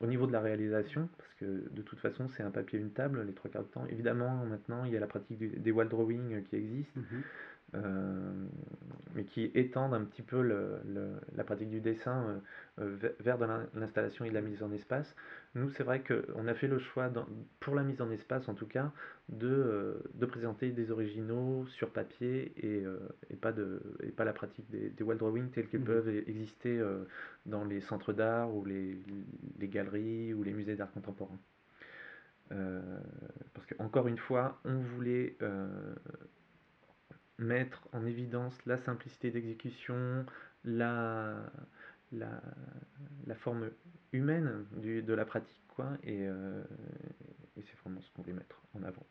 au 0.00 0.06
niveau 0.06 0.26
de 0.26 0.32
la 0.32 0.40
réalisation, 0.40 1.08
parce 1.18 1.34
que 1.34 1.68
de 1.70 1.82
toute 1.82 2.00
façon 2.00 2.28
c'est 2.28 2.42
un 2.42 2.50
papier 2.50 2.78
une 2.78 2.90
table 2.90 3.22
les 3.22 3.34
trois 3.34 3.50
quarts 3.50 3.64
de 3.64 3.68
temps. 3.68 3.86
Évidemment 3.86 4.44
maintenant 4.46 4.84
il 4.84 4.92
y 4.92 4.96
a 4.96 5.00
la 5.00 5.06
pratique 5.06 5.38
des 5.38 5.70
wall 5.70 5.88
drawing 5.88 6.42
qui 6.44 6.56
existe, 6.56 6.96
mhm. 6.96 7.22
Euh, 7.59 7.59
mais 9.14 9.24
qui 9.24 9.50
étendent 9.54 9.94
un 9.94 10.04
petit 10.04 10.22
peu 10.22 10.42
la 11.34 11.44
pratique 11.44 11.70
du 11.70 11.80
dessin 11.80 12.40
euh, 12.78 13.00
euh, 13.02 13.12
vers 13.20 13.38
de 13.38 13.46
l'installation 13.74 14.24
et 14.24 14.28
de 14.28 14.34
la 14.34 14.40
mise 14.40 14.62
en 14.62 14.72
espace. 14.72 15.14
Nous, 15.54 15.68
c'est 15.70 15.82
vrai 15.82 16.02
qu'on 16.02 16.46
a 16.46 16.54
fait 16.54 16.68
le 16.68 16.78
choix, 16.78 17.10
pour 17.58 17.74
la 17.74 17.82
mise 17.82 18.00
en 18.00 18.10
espace 18.10 18.48
en 18.48 18.54
tout 18.54 18.66
cas, 18.66 18.92
de, 19.28 20.00
de 20.14 20.26
présenter 20.26 20.70
des 20.70 20.90
originaux 20.90 21.66
sur 21.66 21.90
papier 21.90 22.52
et, 22.56 22.84
et, 23.30 23.36
pas, 23.36 23.52
de, 23.52 23.80
et 24.02 24.10
pas 24.10 24.24
la 24.24 24.32
pratique 24.32 24.70
des, 24.70 24.90
des 24.90 25.04
wall 25.04 25.18
drawing 25.18 25.50
tels 25.50 25.68
qu'ils 25.68 25.80
mmh. 25.80 25.84
peuvent 25.84 26.08
exister 26.08 26.80
dans 27.46 27.64
les 27.64 27.80
centres 27.80 28.12
d'art 28.12 28.54
ou 28.54 28.64
les, 28.64 28.96
les, 29.58 29.68
galeries 29.68 30.34
ou 30.34 30.42
les 30.42 30.52
musées 30.52 30.76
d'art 30.76 30.92
contemporain. 30.92 31.38
parce 32.48 33.66
qu'encore 33.66 34.06
une 34.06 34.18
fois, 34.18 34.60
on 34.64 34.78
voulait 34.78 35.36
mettre 37.40 37.88
en 37.92 38.04
évidence 38.06 38.54
la 38.66 38.76
simplicité 38.76 39.30
d'exécution, 39.30 40.24
la, 40.64 41.36
la, 42.12 42.30
forme 43.34 43.70
humaine 44.12 44.64
du, 44.76 45.02
de 45.02 45.14
la 45.14 45.24
pratique, 45.24 45.62
quoi, 45.68 45.90
et, 46.02 46.26
euh, 46.28 46.62
et 47.56 47.62
c'est 47.62 47.78
vraiment 47.78 48.00
ce 48.00 48.10
qu'on 48.12 48.22
veut 48.22 48.34
mettre 48.34 48.60
en 48.74 48.82
avant. 48.82 49.06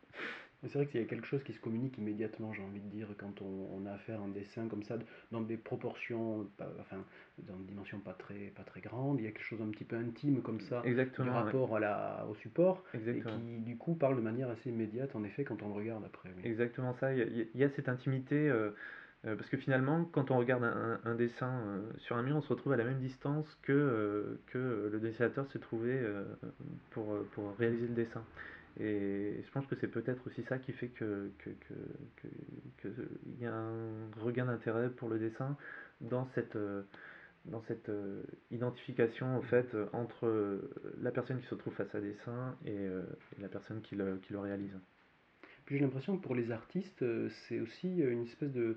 C'est 0.62 0.74
vrai 0.74 0.86
qu'il 0.86 1.00
y 1.00 1.04
a 1.04 1.06
quelque 1.06 1.26
chose 1.26 1.42
qui 1.42 1.54
se 1.54 1.60
communique 1.60 1.96
immédiatement, 1.96 2.52
j'ai 2.52 2.62
envie 2.62 2.80
de 2.80 2.88
dire, 2.88 3.08
quand 3.16 3.40
on, 3.40 3.86
a 3.86 3.92
affaire 3.92 4.20
à 4.20 4.24
un 4.24 4.28
dessin 4.28 4.68
comme 4.68 4.82
ça, 4.82 4.98
dans 5.32 5.40
des 5.40 5.56
proportions, 5.56 6.46
enfin, 6.78 7.02
dans 7.38 7.56
une 7.56 7.64
dimension 7.64 7.98
pas 7.98 8.12
très, 8.12 8.52
pas 8.54 8.62
très 8.62 8.82
grande. 8.82 9.20
Il 9.20 9.24
y 9.24 9.26
a 9.26 9.30
quelque 9.30 9.44
chose 9.44 9.62
un 9.62 9.70
petit 9.70 9.84
peu 9.84 9.96
intime 9.96 10.42
comme 10.42 10.60
ça, 10.60 10.82
Exactement, 10.84 11.28
du 11.28 11.30
rapport 11.32 11.76
à 11.76 11.80
la, 11.80 12.26
au 12.30 12.34
support, 12.34 12.84
et 12.94 13.22
qui 13.22 13.60
du 13.60 13.76
coup 13.78 13.94
parle 13.94 14.16
de 14.16 14.20
manière 14.20 14.50
assez 14.50 14.68
immédiate, 14.68 15.16
en 15.16 15.24
effet, 15.24 15.44
quand 15.44 15.62
on 15.62 15.68
le 15.68 15.74
regarde 15.74 16.04
après. 16.04 16.28
Exactement 16.44 16.92
ça, 16.94 17.14
il 17.14 17.48
y, 17.54 17.64
a, 17.64 17.70
cette 17.70 17.88
intimité. 17.88 18.48
Euh, 18.50 18.70
euh, 19.26 19.36
parce 19.36 19.50
que 19.50 19.58
finalement, 19.58 20.06
quand 20.12 20.30
on 20.30 20.38
regarde 20.38 20.64
un, 20.64 21.14
dessin 21.14 21.52
euh, 21.66 21.90
sur 21.98 22.16
un 22.16 22.22
mur, 22.22 22.36
on 22.36 22.40
se 22.42 22.48
retrouve 22.48 22.72
à 22.72 22.76
la 22.76 22.84
même 22.84 23.00
distance 23.00 23.46
que, 23.62 24.38
que 24.46 24.88
le 24.92 24.98
dessinateur 24.98 25.46
se 25.46 25.58
trouvait 25.58 26.02
pour, 26.90 27.18
pour 27.32 27.54
réaliser 27.56 27.86
le 27.86 27.94
dessin. 27.94 28.24
Et 28.78 29.42
je 29.44 29.50
pense 29.52 29.66
que 29.66 29.74
c'est 29.76 29.88
peut-être 29.88 30.26
aussi 30.26 30.42
ça 30.44 30.58
qui 30.58 30.72
fait 30.72 30.88
que, 30.88 31.30
y 33.38 33.46
a 33.46 33.54
un 33.54 34.10
regain 34.20 34.46
d'intérêt 34.46 34.90
pour 34.90 35.08
le 35.08 35.18
dessin 35.18 35.56
dans 36.00 36.26
cette, 36.34 36.56
dans 37.46 37.62
cette 37.62 37.88
euh, 37.88 38.22
identification 38.50 39.36
en 39.36 39.42
fait 39.42 39.74
entre 39.92 40.60
la 41.00 41.10
personne 41.10 41.40
qui 41.40 41.46
se 41.46 41.54
trouve 41.54 41.74
face 41.74 41.94
à 41.94 42.00
dessin 42.00 42.56
et, 42.64 42.70
euh, 42.70 43.02
et 43.38 43.42
la 43.42 43.48
personne 43.48 43.80
qui 43.80 43.96
le, 43.96 44.16
qui 44.18 44.32
le 44.32 44.38
réalise. 44.38 44.76
J'ai 45.68 45.78
l'impression 45.78 46.16
que 46.16 46.22
pour 46.22 46.34
les 46.34 46.50
artistes, 46.50 47.02
euh, 47.02 47.28
c'est 47.48 47.60
aussi 47.60 47.98
une 47.98 48.24
espèce 48.24 48.50
de, 48.50 48.76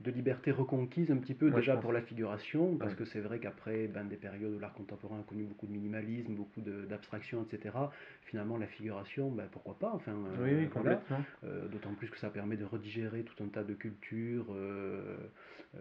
de 0.00 0.10
liberté 0.10 0.50
reconquise 0.50 1.10
un 1.10 1.16
petit 1.16 1.32
peu 1.32 1.50
déjà 1.50 1.76
pour 1.76 1.92
la 1.92 2.02
figuration, 2.02 2.76
parce 2.76 2.94
que 2.94 3.06
c'est 3.06 3.20
vrai 3.20 3.38
qu'après 3.38 3.86
ben, 3.86 4.04
des 4.04 4.16
périodes 4.16 4.54
où 4.54 4.58
l'art 4.58 4.74
contemporain 4.74 5.20
a 5.20 5.22
connu 5.22 5.44
beaucoup 5.44 5.66
de 5.66 5.72
minimalisme, 5.72 6.34
beaucoup 6.34 6.60
d'abstraction, 6.60 7.42
etc., 7.50 7.74
finalement 8.22 8.58
la 8.58 8.66
figuration, 8.66 9.30
ben, 9.30 9.48
pourquoi 9.50 9.78
pas 9.78 9.92
enfin, 9.94 10.12
euh, 10.38 10.66
complètement. 10.66 11.24
Euh, 11.44 11.66
d'autant 11.68 11.94
plus 11.94 12.10
que 12.10 12.18
ça 12.18 12.28
permet 12.28 12.56
de 12.56 12.64
redigérer 12.64 13.22
tout 13.22 13.42
un 13.42 13.48
tas 13.48 13.64
de 13.64 13.72
cultures 13.72 14.46
euh, 14.50 15.16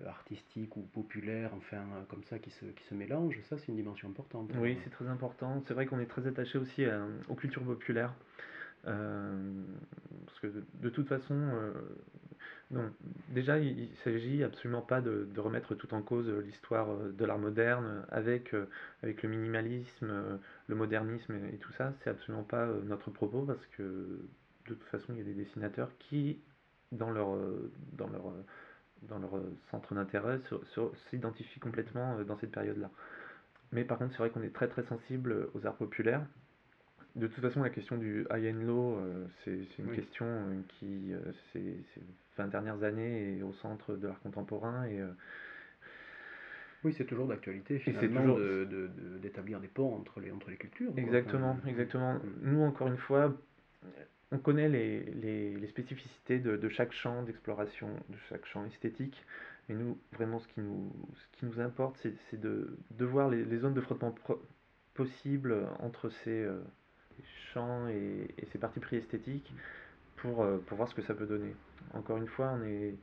artistiques 0.05 0.77
ou 0.77 0.81
populaires, 0.81 1.51
enfin 1.57 1.83
comme 2.07 2.23
ça, 2.23 2.39
qui 2.39 2.51
se, 2.51 2.65
qui 2.65 2.85
se 2.85 2.95
mélangent, 2.95 3.41
ça 3.49 3.57
c'est 3.57 3.67
une 3.67 3.75
dimension 3.75 4.09
importante. 4.09 4.49
Oui, 4.57 4.77
c'est 4.85 4.91
très 4.91 5.07
important. 5.07 5.61
C'est 5.67 5.73
vrai 5.73 5.87
qu'on 5.87 5.99
est 5.99 6.05
très 6.05 6.25
attaché 6.25 6.57
aussi 6.57 6.85
aux 7.27 7.35
cultures 7.35 7.63
populaires. 7.63 8.13
parce 8.83 10.39
que 10.41 10.47
de, 10.75 10.89
toute 10.89 11.09
façon, 11.09 11.73
non, 12.71 12.91
déjà, 13.29 13.59
il 13.59 13.89
ne 13.91 13.95
s'agit 14.03 14.43
absolument 14.43 14.81
pas 14.81 14.99
de, 15.01 15.27
remettre 15.37 15.75
tout 15.75 15.93
en 15.93 16.01
cause 16.01 16.27
euh, 16.27 16.41
l'histoire 16.41 16.89
euh, 16.89 17.11
de 17.11 17.23
l'art 17.23 17.37
moderne 17.37 18.05
avec, 18.09 18.55
euh, 18.55 18.65
avec 19.03 19.21
le 19.21 19.29
minimalisme, 19.29 20.39
le 20.67 20.75
modernisme 20.75 21.35
et, 21.53 21.57
tout 21.57 21.71
ça. 21.73 21.93
C'est 22.03 22.09
absolument 22.09 22.43
pas 22.43 22.65
notre 22.85 23.11
propos 23.11 23.43
parce 23.43 23.65
que 23.77 24.19
de 24.67 24.73
toute 24.73 24.83
façon, 24.85 25.13
il 25.13 25.17
y 25.19 25.21
a 25.21 25.25
des 25.25 25.35
dessinateurs 25.35 25.91
qui, 25.99 26.39
dans 26.91 27.11
leur, 27.11 27.37
dans 27.93 28.07
leur, 28.07 28.33
dans 29.03 29.19
leur 29.19 29.39
centre 29.69 29.93
d'intérêt, 29.93 30.39
s'identifient 31.09 31.59
complètement 31.59 32.19
dans 32.23 32.37
cette 32.39 32.51
période-là. 32.51 32.89
Mais 33.73 33.83
par 33.83 33.99
contre, 33.99 34.11
c'est 34.13 34.19
vrai 34.19 34.31
qu'on 34.31 34.41
est 34.41 34.53
très 34.53 34.67
très 34.67 34.83
sensible 34.83 35.49
aux 35.53 35.67
arts 35.67 35.77
populaires 35.77 36.25
de 37.15 37.27
toute 37.27 37.41
façon, 37.41 37.63
la 37.63 37.69
question 37.69 37.97
du 37.97 38.25
high 38.29 38.53
and 38.53 38.65
low, 38.65 38.97
euh, 38.97 39.25
c'est 39.43 39.79
une 39.79 39.91
question 39.91 40.25
euh, 40.25 40.61
qui, 40.67 41.13
euh, 41.13 41.31
ces 41.53 41.77
20 42.37 42.47
dernières 42.47 42.83
années, 42.83 43.37
est 43.37 43.41
au 43.41 43.53
centre 43.53 43.95
de 43.95 44.07
l'art 44.07 44.19
contemporain. 44.19 44.85
Et, 44.85 44.99
oui, 46.83 46.93
c'est 46.97 47.05
toujours 47.05 47.27
d'actualité 47.27 47.79
finalement 47.79 48.37
d'établir 49.21 49.59
des 49.59 49.67
ponts 49.67 49.95
entre 49.95 50.19
les, 50.19 50.31
entre 50.31 50.49
les 50.49 50.57
cultures. 50.57 50.91
Exactement, 50.97 51.57
exactement. 51.65 52.15
Mm. 52.15 52.21
Nous, 52.43 52.61
encore 52.61 52.87
une 52.87 52.97
fois, 52.97 53.33
on 54.31 54.37
connaît 54.37 54.69
les, 54.69 54.99
les, 55.05 55.55
les 55.55 55.67
spécificités 55.67 56.39
de, 56.39 56.57
de, 56.57 56.69
chaque 56.69 56.91
champ 56.91 57.23
d'exploration, 57.23 57.87
de 58.09 58.17
chaque 58.29 58.45
champ 58.45 58.65
esthétique. 58.65 59.23
Et 59.69 59.73
nous, 59.73 59.97
vraiment, 60.11 60.39
ce 60.39 60.47
qui 60.49 60.59
nous, 60.59 60.93
ce 61.15 61.39
qui 61.39 61.45
nous 61.45 61.59
importe, 61.61 61.97
c'est 62.29 62.39
de, 62.39 62.77
de 62.91 63.05
voir 63.05 63.29
les, 63.29 63.45
les 63.45 63.57
zones 63.57 63.73
de 63.73 63.81
frottement 63.81 64.13
possibles 64.93 65.65
entre 65.79 66.09
ces 66.09 66.45
et, 67.89 68.27
ses 68.51 68.57
parties 68.57 68.79
pris 68.79 68.97
esthétiques 68.97 69.53
pour, 70.17 70.43
euh, 70.43 70.57
pour 70.67 70.77
voir 70.77 70.89
ce 70.89 70.95
que 70.95 71.01
ça 71.01 71.13
peut 71.13 71.25
donner. 71.25 71.55
Encore 71.93 72.17
une 72.17 72.27
fois, 72.27 72.53
on, 72.57 72.63
est, 72.63 72.95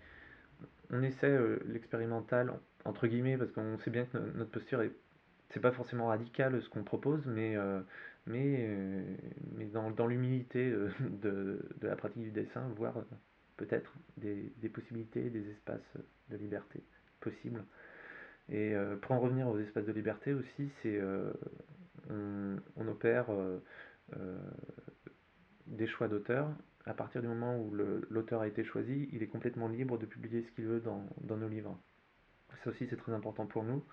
on 0.91 1.03
essaie 1.03 1.31
euh, 1.31 1.59
l'expérimental, 1.67 2.53
entre 2.85 3.07
guillemets, 3.07 3.37
parce 3.37 3.51
qu'on 3.53 3.79
sait 3.79 3.91
bien 3.91 4.05
que 4.05 4.19
notre 4.19 4.51
posture 4.51 4.83
est 4.83 4.93
c'est 5.51 5.61
pas 5.61 5.73
forcément 5.73 6.07
radical 6.07 6.63
ce 6.63 6.69
qu'on 6.71 6.83
propose, 6.83 7.27
mais, 7.27 7.59
euh, 7.59 7.83
mais, 8.25 8.67
mais 9.55 9.67
dans, 9.67 9.91
dans 9.91 10.07
l'humilité 10.07 10.71
de, 10.71 11.61
de, 11.83 11.87
la 11.87 11.95
pratique 11.95 12.23
du 12.23 12.31
dessin, 12.31 12.67
voir 12.75 12.95
peut-être 13.59 13.93
des, 14.17 14.51
des, 14.63 14.71
possibilités, 14.71 15.29
des 15.29 15.51
espaces 15.51 15.99
de 16.31 16.39
liberté 16.39 16.83
possibles. 17.21 17.63
Et 18.49 18.75
pour 19.03 19.13
en 19.13 19.21
revenir 19.21 19.47
aux 19.47 19.59
espaces 19.59 19.85
de 19.85 19.93
liberté 19.93 20.33
aussi, 20.33 20.71
c'est 20.83 20.99
on, 22.09 22.89
opère 22.89 23.27
des 25.67 25.87
choix 25.87 26.09
d'auteur. 26.09 26.51
À 26.85 26.95
partir 26.95 27.23
du 27.23 27.29
moment 27.29 27.59
où 27.59 27.73
l'auteur 28.11 28.41
a 28.41 28.49
été 28.49 28.65
choisi, 28.65 29.09
il 29.13 29.23
est 29.23 29.29
complètement 29.29 29.69
libre 29.69 29.99
de 29.99 30.07
publier 30.07 30.43
ce 30.43 30.51
qu'il 30.53 30.65
veut 30.65 30.81
dans, 30.81 31.37
nos 31.37 31.49
livres. 31.49 31.79
Ça 32.65 32.71
aussi, 32.71 32.87
c'est 32.89 32.97
très 32.97 33.13
important 33.13 33.47
pour 33.47 33.63
nous 33.65 33.85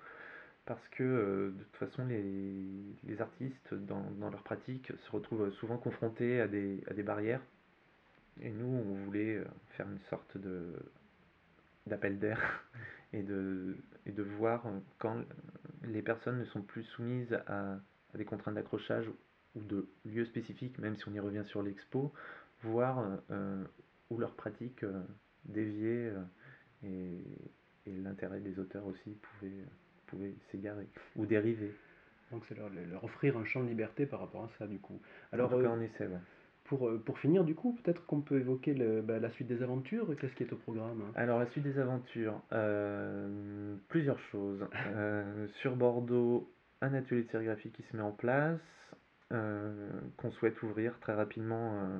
parce 0.65 0.88
que 0.89 1.03
euh, 1.03 1.51
de 1.51 1.63
toute 1.63 1.77
façon, 1.77 2.05
les, 2.05 3.21
artistes, 3.21 3.73
dans, 3.73 4.29
leur 4.29 4.43
pratique, 4.43 4.91
se 5.05 5.12
retrouvent 5.12 5.51
souvent 5.53 5.77
confrontés 5.77 6.41
à 6.41 6.47
des, 6.47 7.03
barrières. 7.03 7.41
Et 8.41 8.51
nous, 8.51 8.67
on 8.67 8.93
voulait 9.05 9.38
euh, 9.38 9.45
faire 9.71 9.88
une 9.88 9.99
sorte 10.10 10.38
de 10.38 10.73
d'appel 11.88 12.19
d'air 12.19 12.39
et 13.13 13.23
de, 13.23 13.75
voir 14.38 14.63
quand 14.99 15.23
les 15.84 16.03
personnes 16.03 16.38
ne 16.38 16.45
sont 16.45 16.62
plus 16.62 16.84
soumises 16.84 17.34
à 17.47 17.79
des 18.13 18.25
contraintes 18.25 18.55
d'accrochage 18.55 19.10
ou 19.55 19.62
de 19.62 19.88
lieux 20.05 20.25
spécifiques, 20.25 20.77
même 20.79 20.95
si 20.95 21.07
on 21.07 21.13
y 21.13 21.19
revient 21.19 21.43
sur 21.45 21.63
l'expo, 21.63 22.13
voir 22.63 23.19
euh, 23.31 23.63
où 24.09 24.17
leur 24.17 24.35
pratique 24.35 24.83
euh, 24.83 25.01
déviait 25.45 26.12
euh, 26.12 26.23
et, 26.83 27.23
l'intérêt 27.88 28.39
des 28.39 28.59
auteurs 28.59 28.85
aussi 28.85 29.17
pouvait, 29.19 29.65
pouvait 30.05 30.35
s'égarer 30.51 30.88
ou 31.15 31.25
dériver. 31.25 31.73
Donc 32.31 32.43
c'est 32.47 32.55
leur, 32.55 32.69
leur, 32.69 33.03
offrir 33.03 33.35
un 33.35 33.43
champ 33.45 33.63
de 33.63 33.67
liberté 33.67 34.05
par 34.05 34.19
rapport 34.19 34.43
à 34.43 34.49
ça 34.59 34.67
du 34.67 34.77
coup. 34.77 35.01
Alors, 35.31 35.51
en 35.51 35.57
on 35.57 35.81
essaie, 35.81 36.07
Pour, 36.65 36.91
pour, 37.03 37.17
finir, 37.17 37.43
du 37.43 37.55
coup, 37.55 37.73
peut-être 37.81 38.05
qu'on 38.05 38.21
peut 38.21 38.39
évoquer 38.39 38.75
le, 38.75 39.01
bah, 39.01 39.17
la 39.17 39.31
suite 39.31 39.47
des 39.47 39.63
aventures. 39.63 40.15
Qu'est-ce 40.17 40.35
qui 40.35 40.43
est 40.43 40.53
au 40.53 40.57
programme 40.57 41.01
Alors, 41.15 41.39
la 41.39 41.47
suite 41.47 41.63
des 41.63 41.79
aventures, 41.79 42.39
plusieurs 43.88 44.19
choses. 44.31 44.63
sur 45.62 45.75
Bordeaux, 45.75 46.47
un 46.81 46.93
atelier 46.93 47.23
de 47.23 47.29
sérigraphie 47.31 47.71
qui 47.71 47.81
se 47.81 47.97
met 47.97 48.03
en 48.03 48.12
place. 48.12 48.59
Euh, 49.31 49.91
qu'on 50.17 50.31
souhaite 50.31 50.59
ouvrir 50.63 50.99
très 51.01 51.13
rapidement 51.13 51.83
euh, 51.83 51.99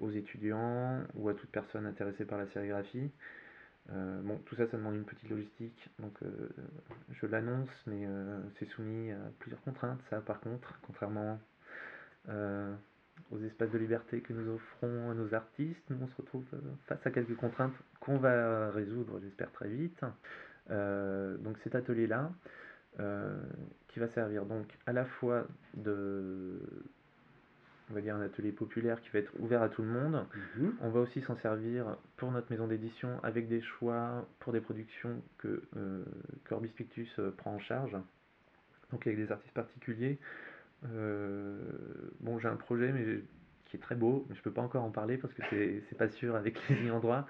aux 0.00 0.10
étudiants 0.10 1.02
ou 1.14 1.30
à 1.30 1.34
toute 1.34 1.48
personne 1.50 1.86
intéressée 1.86 2.26
par 2.26 2.36
la 2.36 2.46
sérigraphie. 2.48 3.10
Euh, 3.90 4.20
bon, 4.20 4.36
tout 4.44 4.54
ça, 4.56 4.66
ça 4.66 4.76
demande 4.76 4.96
une 4.96 5.06
petite 5.06 5.30
logistique, 5.30 5.88
donc 5.98 6.12
je 7.10 7.26
l'annonce, 7.26 7.70
mais 7.86 8.06
c'est 8.58 8.66
soumis 8.66 9.12
à 9.12 9.18
plusieurs 9.38 9.62
contraintes, 9.62 9.98
ça 10.10 10.20
par 10.20 10.40
contre, 10.40 10.78
contrairement 10.82 11.40
aux 12.28 13.38
espaces 13.44 13.70
de 13.70 13.78
liberté 13.78 14.20
que 14.20 14.34
nous 14.34 14.54
offrons 14.54 15.10
à 15.10 15.14
nos 15.14 15.34
artistes, 15.34 15.82
nous 15.88 15.96
on 16.02 16.06
se 16.06 16.16
retrouve 16.16 16.44
face 16.86 17.04
à 17.06 17.10
quelques 17.10 17.34
contraintes 17.36 17.74
qu'on 17.98 18.18
va 18.18 18.70
résoudre, 18.70 19.20
j'espère, 19.20 19.50
très 19.52 19.68
vite. 19.68 20.00
donc 20.68 21.56
cet 21.64 21.74
atelier-là, 21.74 22.30
qui 23.92 24.00
va 24.00 24.08
servir 24.08 24.46
donc 24.46 24.66
à 24.86 24.92
la 24.92 25.04
fois 25.04 25.46
de 25.74 26.58
on 27.90 27.94
va 27.94 28.00
dire 28.00 28.16
un 28.16 28.22
atelier 28.22 28.52
populaire 28.52 29.00
qui 29.02 29.10
va 29.10 29.18
être 29.18 29.32
ouvert 29.38 29.62
à 29.62 29.68
tout 29.68 29.82
le 29.82 29.88
monde. 29.88 30.24
Mhm. 30.56 30.74
On 30.80 30.88
va 30.88 31.00
aussi 31.00 31.20
s'en 31.20 31.36
servir 31.36 31.96
pour 32.16 32.30
notre 32.30 32.50
maison 32.50 32.66
d'édition 32.66 33.20
avec 33.22 33.48
des 33.48 33.60
choix 33.60 34.26
pour 34.38 34.52
des 34.52 34.60
productions 34.60 35.22
que, 35.36 35.62
euh, 35.76 36.02
Orbis 36.50 36.70
Pictus 36.70 37.14
euh, 37.18 37.30
prend 37.36 37.54
en 37.54 37.58
charge, 37.58 37.96
donc 38.90 39.06
avec 39.06 39.18
des 39.18 39.30
artistes 39.30 39.54
particuliers. 39.54 40.18
Euh, 40.86 41.60
bon, 42.20 42.38
j'ai 42.38 42.48
un 42.48 42.56
projet 42.56 42.92
mais 42.92 43.20
qui 43.66 43.76
est 43.76 43.80
très 43.80 43.94
beau, 43.94 44.24
mais 44.28 44.34
je 44.34 44.40
ne 44.40 44.44
peux 44.44 44.50
pas 44.50 44.62
encore 44.62 44.84
en 44.84 44.90
parler 44.90 45.18
parce 45.18 45.32
que 45.34 45.42
c'est 45.50 45.98
pas 45.98 46.08
sûr 46.08 46.34
avec 46.34 46.56
les 46.68 46.90
endroits 46.90 47.26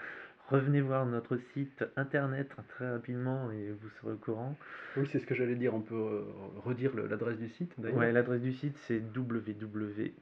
revenez 0.49 0.81
voir 0.81 1.07
notre 1.07 1.37
site 1.55 1.85
internet 1.97 2.51
très 2.69 2.91
rapidement 2.91 3.51
et 3.51 3.71
vous 3.71 3.89
serez 4.01 4.13
au 4.13 4.17
courant. 4.17 4.57
Oui, 4.97 5.09
c'est 5.11 5.19
ce 5.19 5.27
que 5.27 5.35
j'allais 5.35 5.57
dire. 5.57 5.75
On 5.75 5.81
peut 5.81 5.95
euh, 5.95 6.25
redire 6.65 6.95
l'adresse 6.95 7.39
du 7.39 7.49
site 7.49 7.73
d'ailleurs. 7.79 7.99
Ouais, 7.99 8.13
l'adresse 8.13 8.43
du 8.43 8.53
site 8.53 8.77
c'est 8.87 9.03
www.orbis, 9.17 10.17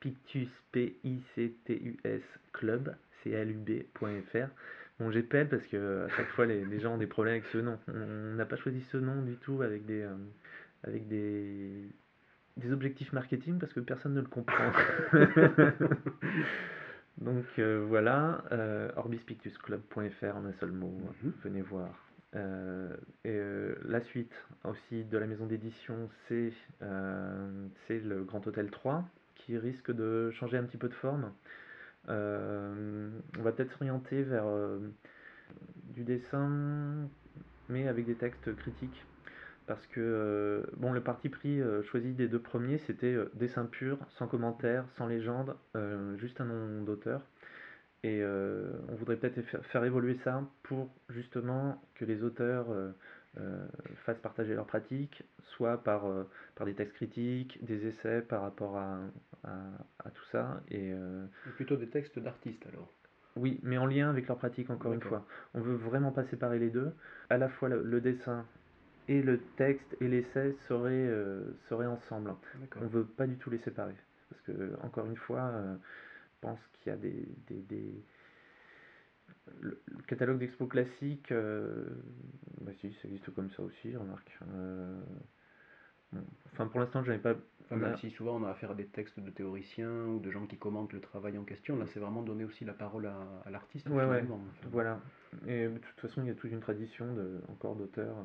pictus, 0.00 0.48
p 0.72 0.98
i 1.04 1.20
c 1.34 1.54
t 1.64 1.74
u 1.74 1.96
s 2.04 2.22
club, 2.52 2.94
club.fr. 3.22 4.48
Bon, 4.98 5.10
j'épelle 5.10 5.48
parce 5.48 5.66
que 5.66 6.04
à 6.04 6.08
chaque 6.10 6.28
fois 6.28 6.46
les, 6.46 6.64
les, 6.64 6.80
gens 6.80 6.94
ont 6.94 6.98
des 6.98 7.06
problèmes 7.06 7.34
avec 7.34 7.46
ce 7.46 7.58
nom. 7.58 7.78
On 7.88 8.34
n'a 8.34 8.46
pas 8.46 8.56
choisi 8.56 8.80
ce 8.92 8.96
nom 8.96 9.22
du 9.22 9.36
tout 9.36 9.62
avec 9.62 9.86
des, 9.86 10.02
euh, 10.02 10.14
avec 10.84 11.08
des, 11.08 11.88
des 12.56 12.72
objectifs 12.72 13.12
marketing 13.12 13.58
parce 13.58 13.72
que 13.72 13.80
personne 13.80 14.14
ne 14.14 14.20
le 14.20 14.26
comprend. 14.26 14.72
Donc 17.18 17.44
euh, 17.58 17.84
voilà, 17.86 18.42
euh, 18.52 18.90
orbispictusclub.fr 18.96 20.36
en 20.36 20.44
un 20.44 20.52
seul 20.60 20.72
mot, 20.72 20.94
mhm. 21.22 21.32
venez 21.44 21.62
voir. 21.62 21.90
Euh, 22.34 22.96
et 23.24 23.38
la 23.84 24.00
suite 24.00 24.32
aussi 24.64 25.04
de 25.04 25.18
la 25.18 25.26
maison 25.26 25.46
d'édition, 25.46 26.08
c'est 26.28 26.52
le 27.90 28.24
Grand 28.24 28.46
Hôtel 28.46 28.70
3 28.70 29.04
qui 29.34 29.58
risque 29.58 29.92
de 29.92 30.30
changer 30.30 30.56
un 30.56 30.62
petit 30.62 30.78
peu 30.78 30.88
de 30.88 30.94
forme. 30.94 31.32
on 32.08 33.42
va 33.42 33.52
peut-être 33.52 33.72
s'orienter 33.76 34.22
vers 34.22 34.46
du 35.94 36.04
dessin, 36.04 37.08
mais 37.68 37.86
avec 37.86 38.06
des 38.06 38.14
textes 38.14 38.54
critiques 38.56 39.04
parce 39.72 39.86
que 39.86 40.00
euh, 40.00 40.64
bon, 40.76 40.92
le 40.92 41.00
parti 41.00 41.30
pris 41.30 41.58
euh, 41.58 41.82
choisi 41.84 42.12
des 42.12 42.28
deux 42.28 42.38
premiers, 42.38 42.76
c'était 42.76 43.14
euh, 43.14 43.30
dessin 43.32 43.64
pur, 43.64 43.96
sans 44.10 44.26
commentaire, 44.26 44.84
sans 44.98 45.06
légende, 45.06 45.56
juste 46.18 46.42
un 46.42 46.44
nom 46.44 46.82
d'auteur. 46.82 47.22
Et 48.04 48.22
on 48.24 48.94
voudrait 48.96 49.16
peut-être 49.16 49.40
faire, 49.40 49.84
évoluer 49.84 50.16
ça 50.24 50.42
pour 50.64 50.90
justement 51.08 51.80
que 51.94 52.04
les 52.04 52.24
auteurs 52.24 52.66
fassent 54.04 54.18
partager 54.18 54.54
leurs 54.54 54.66
pratiques, 54.66 55.22
soit 55.40 55.84
par, 55.84 56.02
par 56.56 56.66
des 56.66 56.74
textes 56.74 56.96
critiques, 56.96 57.64
des 57.64 57.86
essais 57.86 58.20
par 58.20 58.42
rapport 58.42 58.76
à, 58.76 58.98
à, 59.44 60.10
tout 60.10 60.24
ça. 60.32 60.60
Et, 60.68 60.92
plutôt 61.54 61.76
des 61.76 61.86
textes 61.86 62.18
d'artistes 62.18 62.66
alors 62.66 62.92
oui, 63.36 63.60
mais 63.62 63.78
en 63.78 63.86
lien 63.86 64.10
avec 64.10 64.28
leur 64.28 64.36
pratique, 64.36 64.68
encore 64.68 64.92
une 64.92 65.00
fois. 65.00 65.24
On 65.54 65.60
veut 65.62 65.76
vraiment 65.76 66.10
pas 66.10 66.24
séparer 66.24 66.58
les 66.58 66.68
deux. 66.68 66.92
À 67.30 67.38
la 67.38 67.48
fois 67.48 67.70
le 67.70 68.00
dessin 68.02 68.44
et 69.08 69.22
le 69.22 69.40
texte 69.56 69.96
et 70.00 70.08
l'essai 70.08 70.56
seraient, 70.68 70.90
euh, 70.92 71.44
seraient 71.68 71.86
ensemble. 71.86 72.34
On 72.76 72.84
ne 72.84 72.88
veut 72.88 73.04
pas 73.04 73.26
du 73.26 73.36
tout 73.36 73.50
les 73.50 73.58
séparer. 73.58 73.96
Parce 74.30 74.40
que, 74.42 74.76
encore 74.82 75.06
une 75.06 75.16
fois, 75.16 75.42
euh, 75.42 75.76
je 75.76 76.40
pense 76.40 76.60
qu'il 76.72 76.90
y 76.90 76.94
a 76.94 76.98
des. 76.98 77.28
des, 77.48 77.62
des... 77.62 78.04
Le, 79.60 79.80
catalogue 80.06 80.38
d'expo 80.38 80.66
classique, 80.66 81.32
euh, 81.32 81.84
bah 82.60 82.72
si, 82.80 82.92
ça 83.02 83.08
existe 83.08 83.30
comme 83.34 83.50
ça 83.50 83.62
aussi, 83.62 83.96
remarque. 83.96 84.38
Enfin, 86.52 86.66
pour 86.66 86.80
l'instant, 86.80 87.02
je 87.02 87.10
n'avais 87.10 87.22
pas. 87.22 87.34
même 87.70 87.96
si 87.96 88.10
souvent 88.10 88.36
on 88.36 88.44
a 88.44 88.50
affaire 88.50 88.72
à 88.72 88.74
des 88.74 88.86
textes 88.86 89.18
de 89.18 89.30
théoriciens 89.30 90.06
ou 90.06 90.20
de 90.20 90.30
gens 90.30 90.46
qui 90.46 90.56
commentent 90.56 90.92
le 90.92 91.00
travail 91.00 91.38
en 91.38 91.44
question, 91.44 91.78
là 91.78 91.86
c'est 91.92 92.00
vraiment 92.00 92.22
donner 92.22 92.44
aussi 92.44 92.64
la 92.64 92.74
parole 92.74 93.06
à, 93.06 93.50
l'artiste. 93.50 93.88
Ouais, 93.88 94.04
ouais, 94.04 94.24
voilà. 94.70 95.00
Et 95.46 95.66
de 95.66 95.78
toute 95.78 96.00
façon, 96.00 96.22
il 96.22 96.28
y 96.28 96.30
a 96.30 96.34
toute 96.34 96.50
une 96.50 96.60
tradition 96.60 97.14
de, 97.14 97.40
encore 97.50 97.76
d'auteurs. 97.76 98.16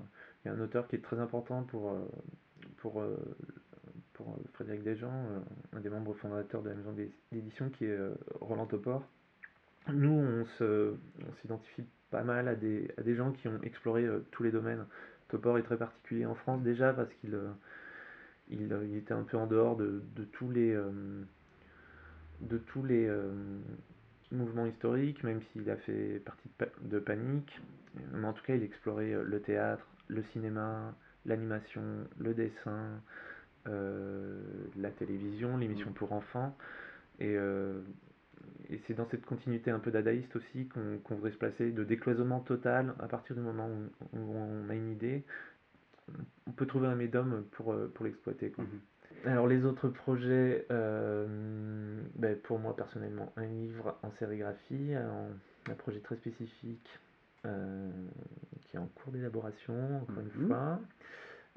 Il 0.44 0.50
y 0.50 0.52
a 0.52 0.54
un 0.54 0.60
auteur 0.60 0.88
qui 0.88 0.98
est 0.98 1.02
très 1.02 1.20
important 1.20 1.64
pour, 1.64 1.92
euh, 1.92 2.06
pour, 2.78 3.02
euh, 3.02 3.18
pour 4.14 4.38
Frédéric 4.54 4.84
Desjans, 4.84 5.12
euh, 5.12 5.40
un 5.78 5.80
des 5.80 5.90
membres 5.90 6.14
fondateurs 6.16 6.62
de 6.62 6.70
la 6.70 6.76
maison 6.76 6.94
d'édition, 7.32 7.70
qui 7.70 7.86
est 7.86 7.98
Roland 8.42 8.66
Topor. 8.66 9.04
Nous, 9.94 10.10
on 10.10 10.46
s'identifie 11.42 11.86
pas 12.12 12.24
mal 12.24 12.50
à 12.50 12.56
des, 12.56 12.92
à 12.98 13.02
des 13.02 13.16
gens 13.16 13.32
qui 13.32 13.48
ont 13.48 13.62
exploré 13.64 14.06
tous 14.32 14.44
les 14.44 14.52
domaines. 14.52 14.86
Topor 15.30 15.58
est 15.58 15.64
très 15.64 15.78
particulier 15.78 16.26
en 16.26 16.36
France 16.36 16.62
déjà 16.62 16.94
parce 16.94 17.10
qu'il 17.16 17.38
il, 18.50 18.96
était 18.96 19.14
un 19.14 19.24
peu 19.24 19.38
en 19.38 19.48
dehors 19.48 19.76
de, 19.76 20.02
de 20.16 20.24
tous 20.24 20.50
les, 20.50 20.74
de 22.42 22.58
tous 22.58 22.84
les 22.84 23.10
mouvements 24.32 24.66
historiques, 24.66 25.24
même 25.24 25.42
s'il 25.52 25.70
a 25.70 25.76
fait 25.78 26.22
partie 26.26 26.50
de 26.82 27.00
Panique. 27.00 27.62
Mais 28.14 28.28
en 28.28 28.34
tout 28.34 28.44
cas, 28.44 28.56
il 28.56 28.64
explorait 28.64 29.16
le 29.24 29.42
théâtre, 29.42 29.86
le 30.08 30.24
cinéma, 30.32 30.94
l'animation, 31.26 31.84
le 32.20 32.34
dessin, 32.34 33.02
euh, 33.68 34.40
la 34.78 34.92
télévision, 34.92 35.58
l'émission 35.58 35.92
pour 35.92 36.14
enfants. 36.14 36.58
Et, 37.20 37.36
euh, 37.36 37.82
et 38.70 38.82
c'est 38.88 38.94
dans 38.94 39.08
cette 39.10 39.26
continuité 39.26 39.72
un 39.72 39.80
peu 39.80 39.92
dadaïste 39.92 40.36
aussi 40.36 40.68
qu'on 40.68 41.16
voudrait 41.16 41.32
se 41.32 41.38
placer, 41.38 41.72
de 41.72 41.84
décloisonnement 41.84 42.42
total 42.42 42.94
à 43.00 43.08
partir 43.08 43.36
du 43.36 43.42
moment 43.42 43.70
où, 44.14 44.18
on 44.18 44.70
a 44.70 44.76
une 44.76 44.92
idée. 44.92 45.24
On 46.48 46.52
peut 46.52 46.66
trouver 46.66 46.88
un 46.88 46.96
médium 46.96 47.44
pour, 47.52 47.74
euh, 47.74 47.92
pour 47.94 48.06
l'exploiter. 48.06 48.54
Mhm. 48.58 48.66
Alors 49.26 49.48
les 49.48 49.66
autres 49.66 49.90
projets, 49.90 50.66
ben, 50.70 52.38
pour 52.44 52.60
moi 52.60 52.76
personnellement, 52.76 53.34
un 53.36 53.46
livre 53.46 53.98
en 54.04 54.12
sérigraphie, 54.20 54.94
un 54.94 55.74
projet 55.74 56.00
très 56.00 56.16
spécifique 56.18 56.88
euh, 57.48 57.90
qui 58.66 58.76
est 58.76 58.80
en 58.80 58.88
cours 58.88 59.14
d'élaboration, 59.14 60.02
encore 60.02 60.20
une 60.20 60.42
mhm. 60.42 60.48
fois. 60.48 60.80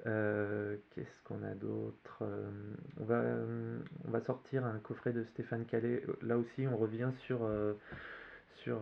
Euh, 0.06 0.76
qu'est-ce 0.90 1.22
qu'on 1.24 1.42
a 1.42 1.54
d'autre 1.54 2.18
euh, 2.22 2.50
on, 2.98 3.04
va, 3.04 3.22
on 4.06 4.10
va 4.10 4.20
sortir 4.22 4.64
un 4.64 4.78
coffret 4.78 5.12
de 5.12 5.24
Stéphane 5.24 5.66
Calais. 5.66 6.02
Là 6.22 6.38
aussi, 6.38 6.66
on 6.66 6.76
revient 6.76 7.10
sur, 7.26 7.40
sur 8.62 8.80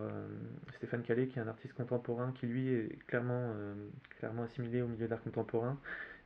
Stéphane 0.76 1.02
Calais, 1.02 1.26
qui 1.26 1.38
est 1.38 1.42
un 1.42 1.48
artiste 1.48 1.74
contemporain 1.74 2.33
qui, 2.33 2.46
lui, 2.46 2.68
est 2.68 2.98
clairement, 3.07 3.52
clairement 4.18 4.44
assimilé 4.44 4.83
au 4.83 4.88
milieu 4.88 5.09
d'art 5.09 5.22
contemporain, 5.22 5.78